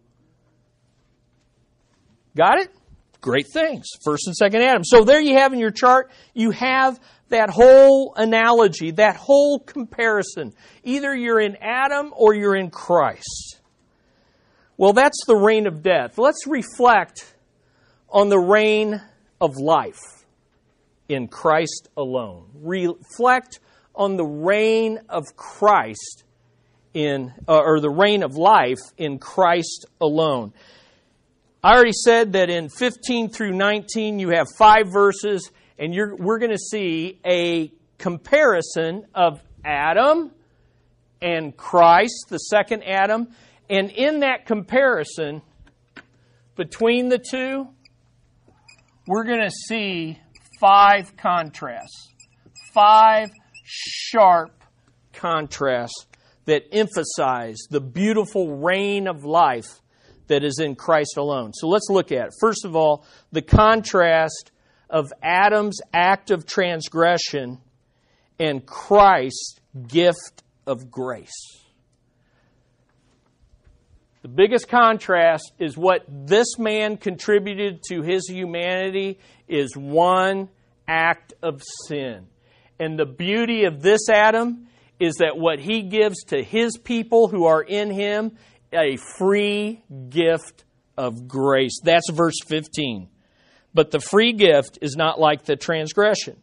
[2.36, 2.72] Got it?
[3.22, 3.88] Great things.
[4.04, 4.84] First and second Adam.
[4.84, 10.54] So there you have in your chart, you have that whole analogy, that whole comparison.
[10.84, 13.60] Either you're in Adam or you're in Christ.
[14.78, 16.18] Well, that's the reign of death.
[16.18, 17.36] Let's reflect
[18.10, 19.02] on the reign
[19.42, 20.00] of life
[21.10, 22.46] in Christ alone.
[22.62, 23.60] Reflect
[23.94, 26.24] on the reign of Christ
[26.94, 30.54] in, uh, or the reign of life in Christ alone.
[31.62, 36.52] I already said that in 15 through 19 you have five verses, and we're going
[36.52, 40.32] to see a comparison of Adam
[41.22, 43.28] and Christ, the second Adam.
[43.70, 45.42] And in that comparison
[46.56, 47.68] between the two,
[49.06, 50.18] we're going to see
[50.62, 52.08] five contrasts.
[52.74, 53.32] Five
[53.66, 54.64] sharp
[55.12, 56.06] contrasts
[56.46, 59.82] that emphasize the beautiful reign of life
[60.30, 61.54] that is in Christ alone.
[61.54, 62.34] So let's look at it.
[62.40, 64.52] First of all, the contrast
[64.90, 67.60] of Adam's act of transgression
[68.40, 71.60] and Christ's gift of grace.
[74.22, 80.50] The biggest contrast is what this man contributed to his humanity is one
[80.88, 82.28] act of sin.
[82.80, 84.68] And the beauty of this Adam
[85.00, 88.38] is that what he gives to his people who are in him,
[88.74, 90.64] a free gift
[90.98, 91.80] of grace.
[91.84, 93.10] That's verse 15.
[93.74, 96.38] But the free gift is not like the transgression.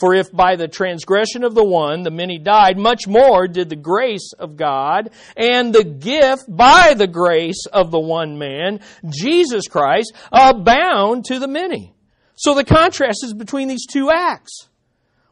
[0.00, 3.76] For if by the transgression of the one the many died, much more did the
[3.76, 8.80] grace of God and the gift by the grace of the one man,
[9.10, 11.92] Jesus Christ, abound to the many.
[12.34, 14.68] So the contrast is between these two acts.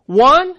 [0.05, 0.55] One,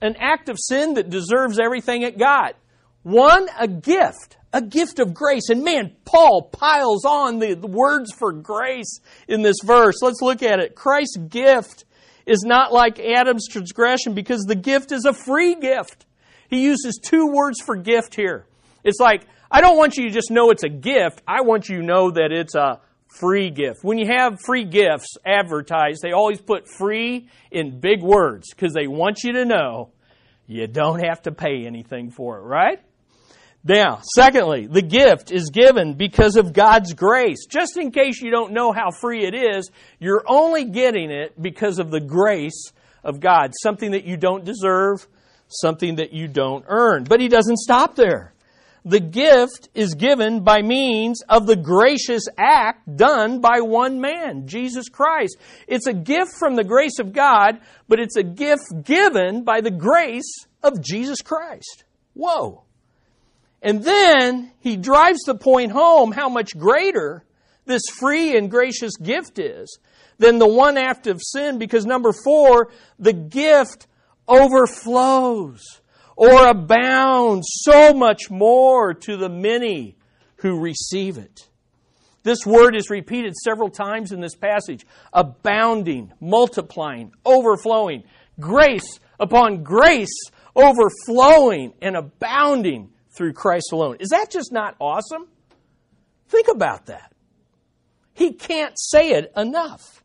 [0.00, 2.54] an act of sin that deserves everything it got.
[3.02, 5.48] One, a gift, a gift of grace.
[5.48, 9.96] And man, Paul piles on the, the words for grace in this verse.
[10.02, 10.74] Let's look at it.
[10.74, 11.84] Christ's gift
[12.26, 16.06] is not like Adam's transgression because the gift is a free gift.
[16.48, 18.46] He uses two words for gift here.
[18.82, 21.22] It's like, I don't want you to just know it's a gift.
[21.26, 22.80] I want you to know that it's a
[23.18, 23.80] free gift.
[23.82, 28.86] When you have free gifts advertised, they always put free in big words because they
[28.86, 29.90] want you to know
[30.46, 32.80] you don't have to pay anything for it, right?
[33.62, 37.46] Now, secondly, the gift is given because of God's grace.
[37.46, 41.78] Just in case you don't know how free it is, you're only getting it because
[41.78, 42.72] of the grace
[43.04, 43.52] of God.
[43.62, 45.06] Something that you don't deserve,
[45.48, 47.04] something that you don't earn.
[47.04, 48.32] But He doesn't stop there
[48.84, 54.88] the gift is given by means of the gracious act done by one man, Jesus
[54.88, 55.36] Christ.
[55.66, 59.70] It's a gift from the grace of God, but it's a gift given by the
[59.70, 61.84] grace of Jesus Christ.
[62.14, 62.64] Whoa.
[63.62, 67.24] And then he drives the point home how much greater
[67.66, 69.78] this free and gracious gift is
[70.18, 73.86] than the one act of sin because number four, the gift
[74.26, 75.60] overflows
[76.16, 79.96] or abounds so much more to the many
[80.36, 81.48] who receive it.
[82.22, 88.04] This word is repeated several times in this passage abounding, multiplying, overflowing,
[88.38, 90.14] grace upon grace,
[90.54, 92.90] overflowing and abounding
[93.20, 93.98] through Christ alone.
[94.00, 95.28] Is that just not awesome?
[96.30, 97.12] Think about that.
[98.14, 100.02] He can't say it enough.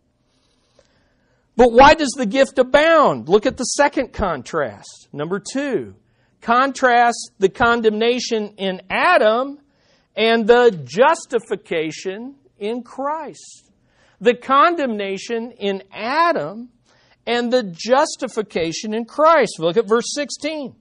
[1.56, 3.30] But why does the gift abound?
[3.30, 5.08] Look at the second contrast.
[5.14, 5.96] Number two.
[6.42, 9.60] Contrast the condemnation in Adam
[10.14, 13.72] and the justification in Christ.
[14.20, 16.68] The condemnation in Adam
[17.26, 19.58] and the justification in Christ.
[19.58, 20.76] Look at verse 16.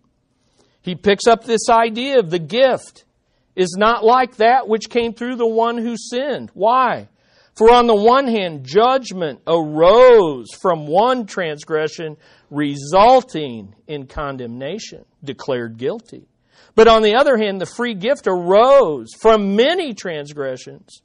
[0.84, 3.06] He picks up this idea of the gift
[3.56, 6.50] is not like that which came through the one who sinned.
[6.52, 7.08] Why?
[7.56, 12.18] For on the one hand, judgment arose from one transgression,
[12.50, 16.28] resulting in condemnation, declared guilty.
[16.74, 21.00] But on the other hand, the free gift arose from many transgressions,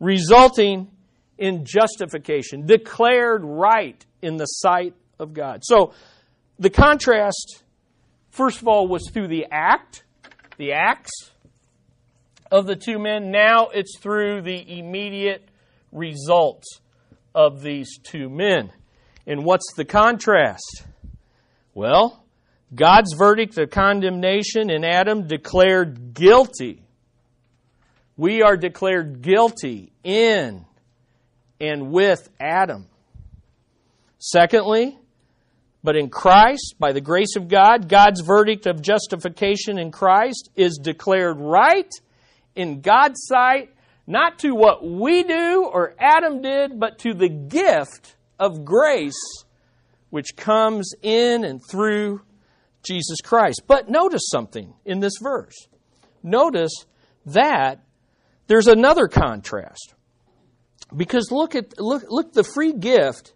[0.00, 0.90] resulting
[1.36, 5.60] in justification, declared right in the sight of God.
[5.64, 5.92] So
[6.58, 7.61] the contrast,
[8.32, 10.02] first of all, was through the act,
[10.58, 11.12] the acts
[12.50, 13.30] of the two men.
[13.30, 15.48] Now it's through the immediate
[15.92, 16.80] results
[17.34, 18.72] of these two men.
[19.26, 20.84] And what's the contrast?
[21.74, 22.22] Well,
[22.74, 26.82] God's verdict of condemnation in Adam declared guilty.
[28.16, 30.64] We are declared guilty in
[31.60, 32.88] and with Adam.
[34.18, 34.98] Secondly,
[35.82, 40.78] but in Christ, by the grace of God, God's verdict of justification in Christ is
[40.82, 41.90] declared right
[42.54, 43.74] in God's sight
[44.06, 49.44] not to what we do or Adam did, but to the gift of grace
[50.10, 52.20] which comes in and through
[52.82, 53.62] Jesus Christ.
[53.66, 55.54] But notice something in this verse.
[56.22, 56.72] Notice
[57.26, 57.82] that
[58.48, 59.94] there's another contrast.
[60.94, 63.32] Because look at look look the free gift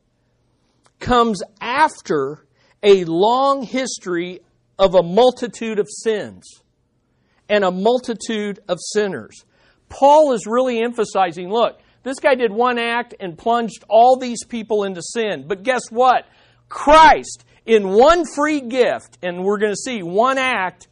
[0.98, 2.46] comes after
[2.82, 4.40] a long history
[4.78, 6.44] of a multitude of sins
[7.48, 9.44] and a multitude of sinners.
[9.88, 14.84] Paul is really emphasizing look, this guy did one act and plunged all these people
[14.84, 15.44] into sin.
[15.46, 16.24] But guess what?
[16.68, 20.86] Christ, in one free gift, and we're going to see one act,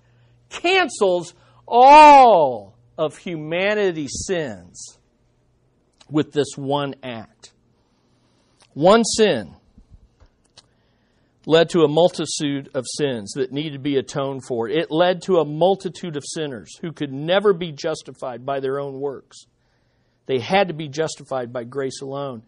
[0.48, 1.34] cancels
[1.66, 4.98] all of humanity's sins
[6.10, 7.52] with this one act.
[8.72, 9.54] One sin
[11.46, 14.68] led to a multitude of sins that needed to be atoned for.
[14.68, 19.00] It led to a multitude of sinners who could never be justified by their own
[19.00, 19.44] works.
[20.26, 22.42] They had to be justified by grace alone.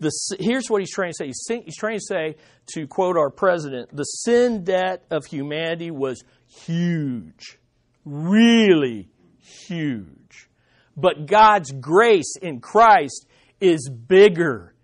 [0.00, 1.26] The, here's what he's trying to say.
[1.26, 2.36] He's, he's trying to say,
[2.74, 7.58] to quote our president, the sin debt of humanity was huge,
[8.04, 10.48] really huge.
[10.96, 13.26] But God's grace in Christ
[13.60, 14.74] is bigger.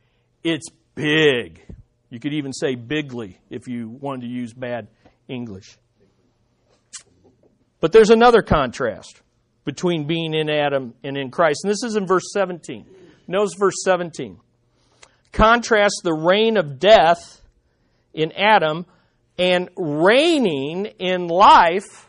[0.44, 1.62] It's big.
[2.16, 4.88] You could even say bigly if you wanted to use bad
[5.28, 5.76] English.
[7.78, 9.20] But there's another contrast
[9.66, 11.60] between being in Adam and in Christ.
[11.62, 12.86] And this is in verse 17.
[13.28, 14.38] Notice verse 17.
[15.32, 17.42] Contrast the reign of death
[18.14, 18.86] in Adam
[19.36, 22.08] and reigning in life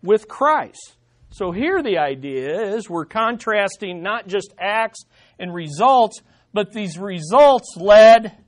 [0.00, 0.94] with Christ.
[1.30, 5.00] So here the idea is we're contrasting not just acts
[5.40, 8.44] and results, but these results led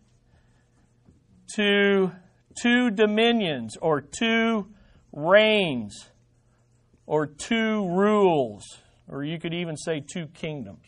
[1.57, 2.13] to
[2.61, 4.67] two dominions or two
[5.13, 6.11] reigns
[7.07, 8.65] or two rules,
[9.09, 10.87] or you could even say two kingdoms.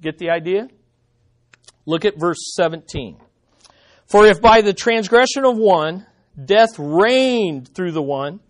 [0.00, 0.68] Get the idea?
[1.86, 3.18] Look at verse 17.
[4.06, 6.06] For if by the transgression of one
[6.42, 8.40] death reigned through the one,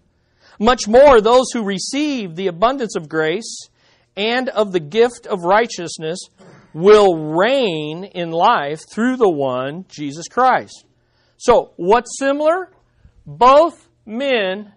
[0.59, 3.69] much more those who receive the abundance of grace
[4.17, 6.19] and of the gift of righteousness
[6.75, 10.85] will reign in life through the one, Jesus Christ.
[11.39, 12.71] So, what's similar?
[13.25, 14.73] Both men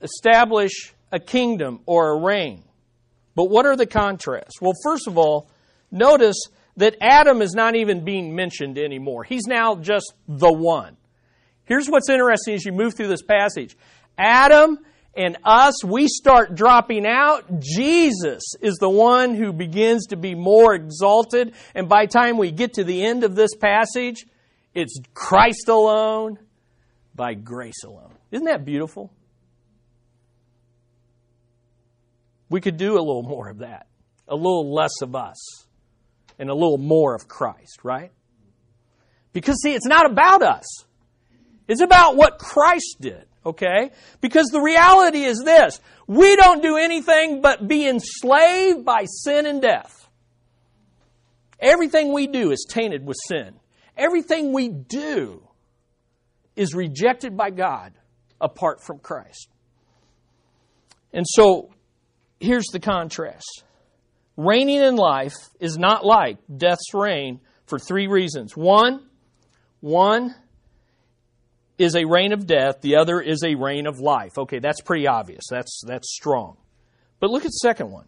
[0.00, 2.62] establish a kingdom or a reign.
[3.34, 4.60] But what are the contrasts?
[4.60, 5.50] Well, first of all,
[5.90, 6.36] notice
[6.76, 9.24] that Adam is not even being mentioned anymore.
[9.24, 10.96] He's now just the one.
[11.64, 13.76] Here's what's interesting as you move through this passage
[14.18, 14.78] Adam
[15.16, 17.60] and us, we start dropping out.
[17.60, 21.54] Jesus is the one who begins to be more exalted.
[21.74, 24.26] And by time we get to the end of this passage,
[24.74, 26.38] it's Christ alone,
[27.14, 28.12] by grace alone.
[28.32, 29.12] Isn't that beautiful?
[32.50, 33.86] We could do a little more of that,
[34.28, 35.38] a little less of us,
[36.38, 38.10] and a little more of Christ, right?
[39.32, 40.64] Because, see, it's not about us,
[41.68, 43.90] it's about what Christ did okay?
[44.20, 49.60] Because the reality is this we don't do anything but be enslaved by sin and
[49.62, 50.08] death.
[51.60, 53.54] Everything we do is tainted with sin.
[53.96, 55.42] Everything we do
[56.56, 57.92] is rejected by God
[58.40, 59.48] apart from Christ.
[61.12, 61.70] And so,
[62.40, 63.64] here's the contrast
[64.36, 68.56] reigning in life is not like death's reign for three reasons.
[68.56, 69.06] One,
[69.80, 70.34] one
[71.78, 74.38] is a reign of death, the other is a reign of life.
[74.38, 75.44] Okay, that's pretty obvious.
[75.50, 76.56] That's that's strong.
[77.20, 78.06] But look at the second one.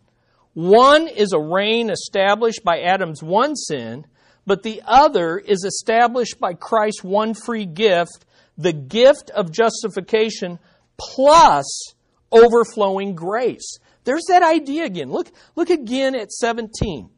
[0.55, 4.07] One is a reign established by Adam's one sin,
[4.47, 8.25] but the other is established by Christ's one free gift,
[8.57, 10.59] the gift of justification
[10.97, 11.95] plus
[12.33, 13.79] overflowing grace.
[14.05, 15.11] There's that idea again.
[15.11, 17.11] Look, look again at 17.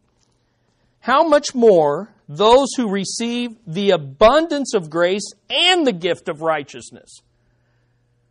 [1.00, 7.20] How much more those who receive the abundance of grace and the gift of righteousness?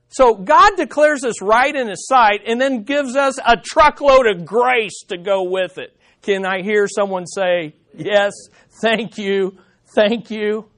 [0.10, 4.46] So God declares us right in His sight and then gives us a truckload of
[4.46, 5.98] grace to go with it.
[6.22, 8.34] Can I hear someone say, Yes,
[8.82, 9.58] thank you,
[9.96, 10.70] thank you,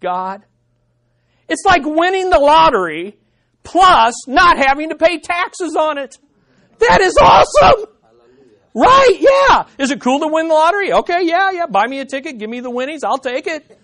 [0.00, 0.44] God?
[1.48, 3.16] It's like winning the lottery
[3.62, 6.16] plus not having to pay taxes on it.
[6.78, 7.86] That is awesome!
[8.74, 9.64] Right, yeah.
[9.78, 10.92] Is it cool to win the lottery?
[10.92, 11.66] Okay, yeah, yeah.
[11.66, 13.78] Buy me a ticket, give me the winnings, I'll take it.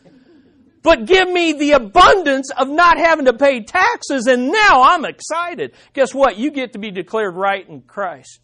[0.82, 5.72] But give me the abundance of not having to pay taxes, and now I'm excited.
[5.94, 6.36] Guess what?
[6.36, 8.40] You get to be declared right in Christ,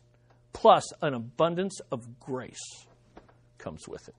[0.55, 2.87] plus an abundance of grace
[3.59, 4.15] comes with it.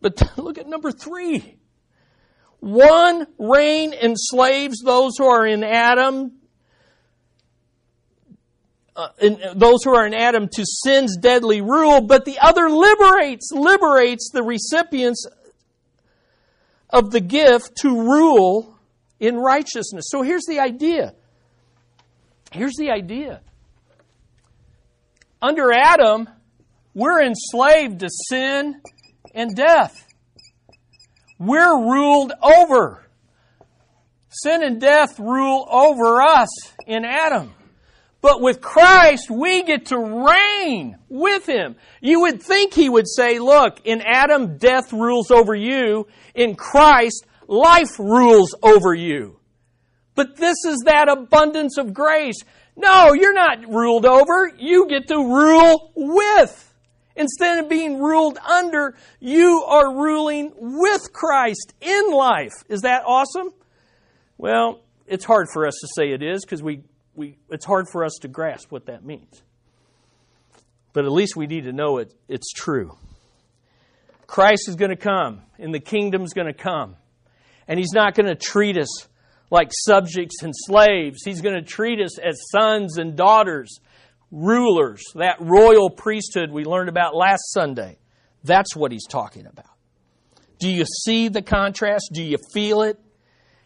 [0.00, 1.58] But look at number three.
[2.60, 6.37] One reign enslaves those who are in Adam,
[8.98, 13.52] uh, in, those who are in Adam to sin's deadly rule, but the other liberates,
[13.52, 15.24] liberates the recipients
[16.90, 18.76] of the gift to rule
[19.20, 20.06] in righteousness.
[20.08, 21.14] So here's the idea.
[22.50, 23.40] Here's the idea.
[25.40, 26.28] Under Adam,
[26.92, 28.80] we're enslaved to sin
[29.32, 30.04] and death.
[31.38, 33.06] We're ruled over.
[34.30, 36.48] Sin and death rule over us
[36.88, 37.54] in Adam.
[38.20, 41.76] But with Christ, we get to reign with Him.
[42.00, 46.08] You would think He would say, look, in Adam, death rules over you.
[46.34, 49.38] In Christ, life rules over you.
[50.14, 52.42] But this is that abundance of grace.
[52.74, 54.50] No, you're not ruled over.
[54.58, 56.64] You get to rule with.
[57.14, 62.52] Instead of being ruled under, you are ruling with Christ in life.
[62.68, 63.52] Is that awesome?
[64.38, 66.82] Well, it's hard for us to say it is because we,
[67.18, 69.42] we, it's hard for us to grasp what that means.
[70.92, 72.96] But at least we need to know it, it's true.
[74.26, 76.96] Christ is going to come, and the kingdom's going to come.
[77.66, 79.08] And He's not going to treat us
[79.50, 81.20] like subjects and slaves.
[81.24, 83.80] He's going to treat us as sons and daughters
[84.30, 87.98] rulers, that royal priesthood we learned about last Sunday.
[88.44, 89.70] That's what he's talking about.
[90.58, 92.10] Do you see the contrast?
[92.12, 92.98] Do you feel it?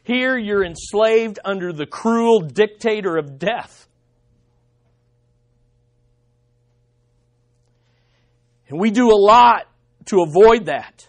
[0.04, 3.86] Here you're enslaved under the cruel dictator of death.
[8.68, 9.68] And we do a lot
[10.06, 11.06] to avoid that.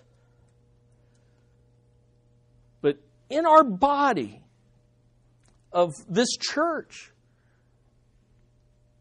[2.82, 2.98] But
[3.30, 4.42] in our body
[5.72, 7.12] of this church,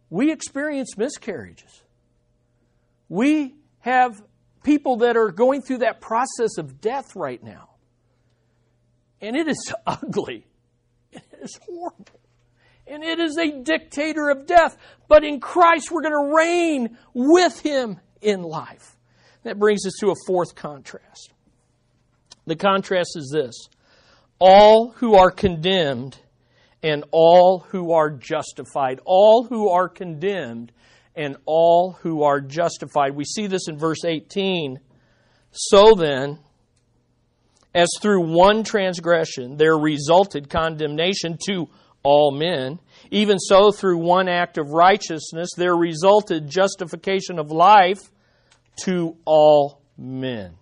[0.09, 1.82] we experience miscarriages.
[3.09, 4.22] We have
[4.62, 7.71] people that are going through that process of death right now.
[9.22, 10.44] And it is ugly.
[11.10, 12.20] It is horrible.
[12.86, 14.76] And it is a dictator of death.
[15.08, 18.96] But in Christ, we're going to reign with him in life.
[19.44, 21.32] That brings us to a fourth contrast.
[22.46, 23.54] The contrast is this
[24.40, 26.18] all who are condemned
[26.82, 29.00] and all who are justified.
[29.04, 30.72] All who are condemned
[31.14, 33.14] and all who are justified.
[33.14, 34.80] We see this in verse 18.
[35.52, 36.38] So then,
[37.74, 41.68] as through one transgression there resulted condemnation to
[42.02, 48.00] all men, even so through one act of righteousness there resulted justification of life
[48.84, 50.54] to all men.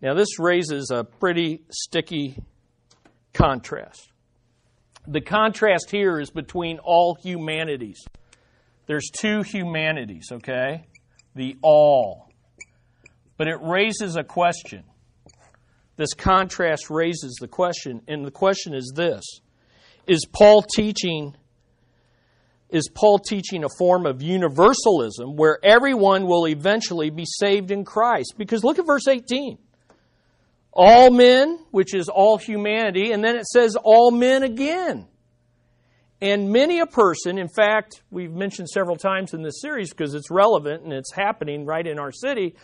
[0.00, 2.38] Now, this raises a pretty sticky
[3.34, 4.10] contrast
[5.06, 8.04] the contrast here is between all humanities.
[8.86, 10.86] There's two humanities, okay?
[11.34, 12.28] The all.
[13.36, 14.84] But it raises a question.
[15.96, 19.24] This contrast raises the question, and the question is this
[20.06, 21.36] Is Paul teaching
[22.70, 28.34] is Paul teaching a form of universalism where everyone will eventually be saved in Christ?
[28.38, 29.58] Because look at verse 18
[30.72, 35.08] all men, which is all humanity, and then it says all men again.
[36.22, 40.30] And many a person, in fact, we've mentioned several times in this series because it's
[40.30, 42.54] relevant and it's happening right in our city,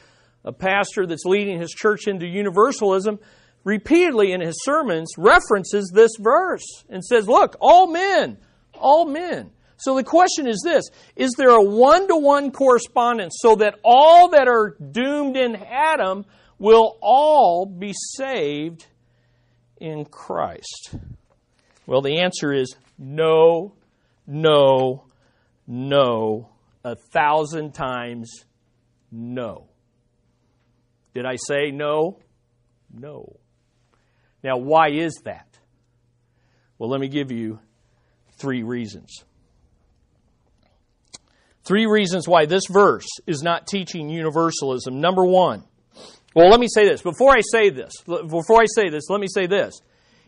[0.47, 3.18] a pastor that's leading his church into universalism
[3.64, 8.38] repeatedly in his sermons references this verse and says, Look, all men,
[8.72, 9.51] all men.
[9.76, 10.84] So the question is this
[11.16, 16.24] Is there a one to one correspondence so that all that are doomed in Adam
[16.59, 18.86] will all be saved
[19.78, 20.94] in Christ?
[21.86, 23.74] Well, the answer is no,
[24.26, 25.05] no,
[25.66, 26.49] no,
[26.84, 28.44] a thousand times
[29.11, 29.68] no.
[31.17, 32.19] Did I say no?
[32.93, 33.39] No.
[34.45, 35.49] Now, why is that?
[36.77, 37.59] Well, let me give you
[38.33, 39.25] three reasons.
[41.64, 45.01] Three reasons why this verse is not teaching universalism.
[45.01, 45.64] Number one,
[46.35, 47.01] well, let me say this.
[47.01, 49.81] Before I say this, before I say this, let me say this.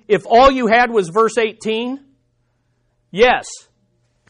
[0.09, 2.03] If all you had was verse 18,
[3.11, 3.45] yes,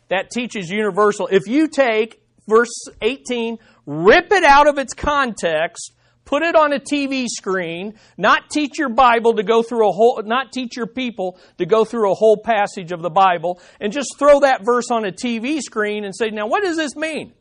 [0.08, 1.28] that teaches universal.
[1.28, 5.92] If you take verse 18, rip it out of its context,
[6.28, 10.20] put it on a TV screen, not teach your Bible to go through a whole,
[10.26, 14.14] not teach your people to go through a whole passage of the Bible, and just
[14.18, 17.32] throw that verse on a TV screen and say, now what does this mean?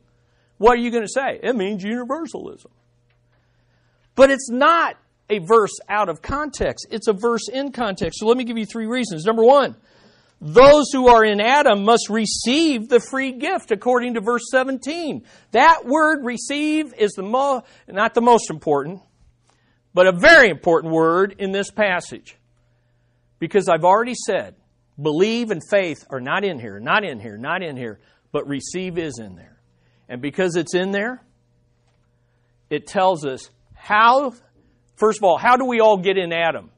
[0.56, 1.38] What are you going to say?
[1.42, 2.70] It means universalism.
[4.14, 4.96] But it's not
[5.28, 6.86] a verse out of context.
[6.90, 8.20] It's a verse in context.
[8.20, 9.26] So let me give you three reasons.
[9.26, 9.76] Number one,
[10.40, 15.24] those who are in Adam must receive the free gift according to verse 17.
[15.50, 19.00] That word receive is the mo- not the most important,
[19.94, 22.36] but a very important word in this passage.
[23.40, 24.54] Because I've already said,
[25.00, 27.98] believe and faith are not in here, not in here, not in here,
[28.30, 29.60] but receive is in there.
[30.08, 31.20] And because it's in there,
[32.70, 34.34] it tells us how,
[34.96, 36.70] first of all, how do we all get in Adam?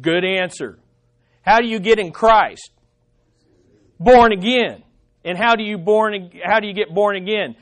[0.00, 0.78] Good answer.
[1.44, 2.70] How do you get in Christ?
[4.00, 4.82] Born again.
[5.24, 7.56] And how do you born how do you get born again?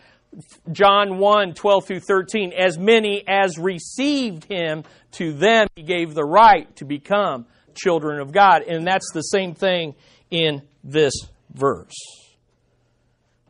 [0.70, 2.52] John 1, 12 through 13.
[2.52, 8.32] As many as received him, to them he gave the right to become children of
[8.32, 8.62] God.
[8.62, 9.94] And that's the same thing
[10.30, 11.14] in this
[11.52, 11.94] verse.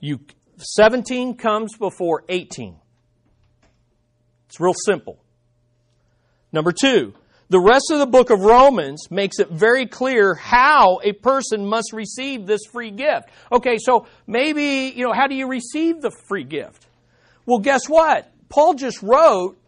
[0.01, 0.21] You
[0.57, 2.77] 17 comes before 18.
[4.47, 5.23] It's real simple.
[6.53, 7.15] Number two,
[7.53, 11.93] the rest of the book of Romans makes it very clear how a person must
[11.93, 13.29] receive this free gift.
[13.53, 16.87] Okay, so maybe, you know, how do you receive the free gift?
[17.45, 18.33] Well, guess what?
[18.49, 19.59] Paul just wrote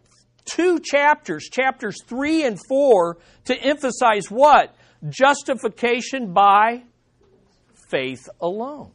[0.45, 4.75] two chapters, chapters 3 and 4, to emphasize what?
[5.07, 6.81] Justification by
[7.91, 8.89] faith alone.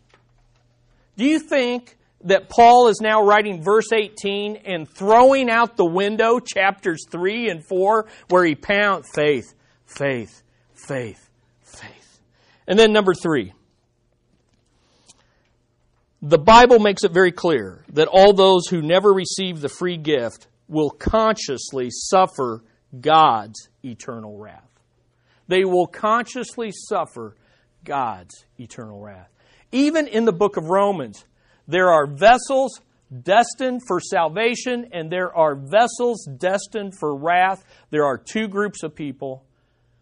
[1.17, 6.39] Do you think that Paul is now writing verse 18 and throwing out the window
[6.39, 9.55] chapters 3 and 4 where he pounds faith,
[9.87, 10.43] faith,
[10.75, 11.31] faith,
[11.63, 12.21] faith.
[12.67, 13.53] And then number 3.
[16.23, 20.49] The Bible makes it very clear that all those who never receive the free gift
[20.69, 22.63] will consciously suffer
[23.01, 24.69] God's eternal wrath.
[25.49, 27.35] They will consciously suffer
[27.85, 29.31] God's eternal wrath.
[29.73, 31.25] Even in the book of Romans,
[31.71, 32.81] there are vessels
[33.23, 37.65] destined for salvation, and there are vessels destined for wrath.
[37.91, 39.45] There are two groups of people,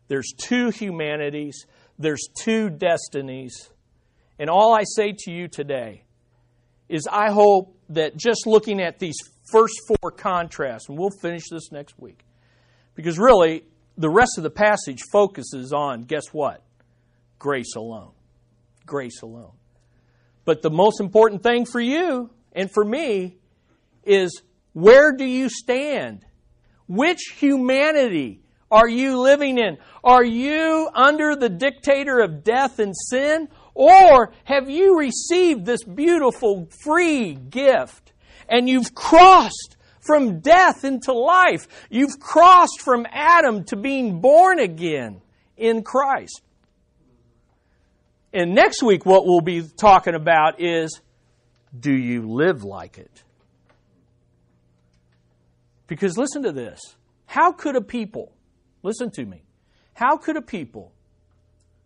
[0.09, 1.67] there's two humanities,
[1.99, 3.71] there's two destinies.
[4.39, 6.05] And all I say to you today
[6.89, 9.17] is I hope that just looking at these
[9.53, 12.25] first four contrasts, and we'll finish this next week,
[12.95, 13.65] because really,
[13.97, 16.63] the rest of the passage focuses on guess what?
[17.39, 18.13] Grace alone.
[18.87, 19.58] Grace alone.
[20.49, 23.37] But the most important thing for you and for me
[24.03, 24.41] is
[24.73, 26.25] where do you stand?
[26.87, 28.41] Which humanity
[28.71, 29.77] are you living in?
[30.03, 33.49] Are you under the dictator of death and sin?
[33.75, 38.15] Or have you received this beautiful free gift
[38.49, 41.69] and you've crossed from death into life?
[41.91, 45.21] You've crossed from Adam to being born again
[45.59, 46.41] in Christ.
[48.33, 51.01] And next week, what we'll be talking about is
[51.79, 53.23] do you live like it?
[55.87, 56.81] Because listen to this.
[57.27, 58.33] How could a people,
[58.83, 59.43] listen to me,
[59.95, 60.93] how could a people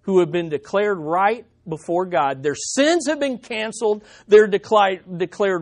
[0.03, 5.03] who have been declared right before God, their sins have been canceled, they're declared,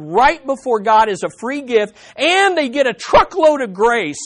[0.01, 4.17] right before God as a free gift, and they get a truckload of grace,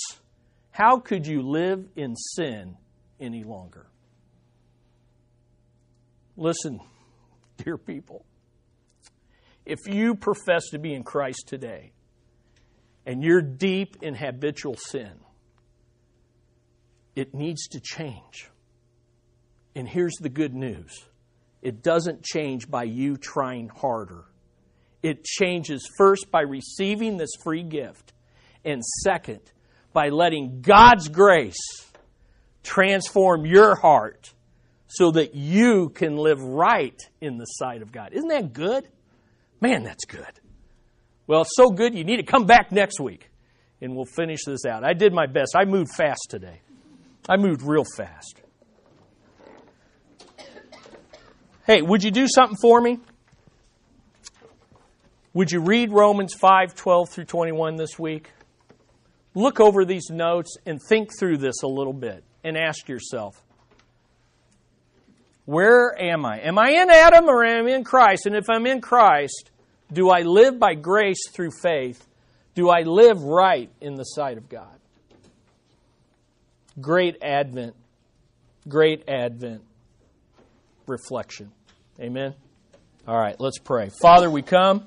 [0.70, 2.76] how could you live in sin
[3.20, 3.86] any longer?
[6.36, 6.80] Listen,
[7.64, 8.24] dear people,
[9.64, 11.92] if you profess to be in Christ today
[13.06, 15.12] and you're deep in habitual sin,
[17.14, 18.50] it needs to change.
[19.74, 21.06] And here's the good news
[21.62, 24.24] it doesn't change by you trying harder.
[25.02, 28.12] It changes first by receiving this free gift,
[28.64, 29.40] and second,
[29.92, 31.56] by letting God's grace
[32.62, 34.33] transform your heart
[34.94, 38.12] so that you can live right in the sight of God.
[38.12, 38.88] Isn't that good?
[39.60, 40.40] Man, that's good.
[41.26, 43.30] Well, it's so good you need to come back next week
[43.80, 44.84] and we'll finish this out.
[44.84, 45.54] I did my best.
[45.56, 46.60] I moved fast today.
[47.28, 48.40] I moved real fast.
[51.66, 52.98] Hey, would you do something for me?
[55.32, 58.30] Would you read Romans 5 12 through 21 this week?
[59.34, 63.43] Look over these notes and think through this a little bit and ask yourself
[65.44, 66.40] where am I?
[66.40, 68.26] Am I in Adam or am I in Christ?
[68.26, 69.50] And if I'm in Christ,
[69.92, 72.06] do I live by grace through faith?
[72.54, 74.78] Do I live right in the sight of God?
[76.80, 77.74] Great Advent.
[78.66, 79.62] Great Advent
[80.86, 81.52] reflection.
[82.00, 82.34] Amen.
[83.06, 83.90] All right, let's pray.
[84.00, 84.86] Father, we come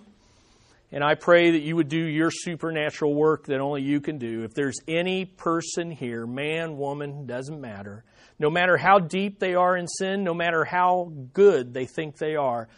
[0.91, 4.43] and I pray that you would do your supernatural work that only you can do.
[4.43, 8.05] If there's any person here, man, woman, doesn't matter,
[8.39, 12.35] no matter how deep they are in sin, no matter how good they think they
[12.35, 12.69] are,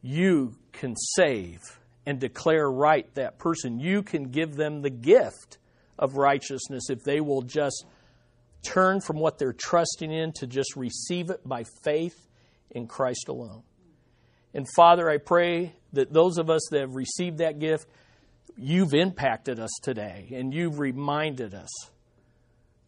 [0.00, 1.58] you can save
[2.06, 3.80] and declare right that person.
[3.80, 5.58] You can give them the gift
[5.98, 7.84] of righteousness if they will just
[8.62, 12.28] turn from what they're trusting in to just receive it by faith
[12.70, 13.62] in Christ alone.
[14.52, 17.86] And Father, I pray that those of us that have received that gift,
[18.56, 21.70] you've impacted us today and you've reminded us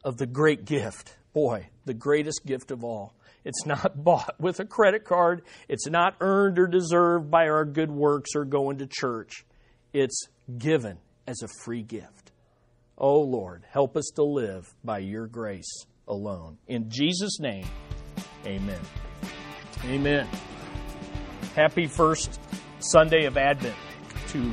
[0.04, 1.16] of the great gift.
[1.32, 3.14] Boy, the greatest gift of all.
[3.44, 5.42] It's not bought with a credit card.
[5.68, 9.44] It's not earned or deserved by our good works or going to church.
[9.92, 10.28] It's
[10.59, 12.32] given as a free gift.
[12.98, 16.59] Oh Lord, help us to live by your grace alone.
[16.66, 17.66] In Jesus' name,
[18.46, 18.80] amen.
[19.84, 20.28] Amen.
[21.54, 22.40] Happy first
[22.79, 23.77] Sunday of Advent
[24.29, 24.53] to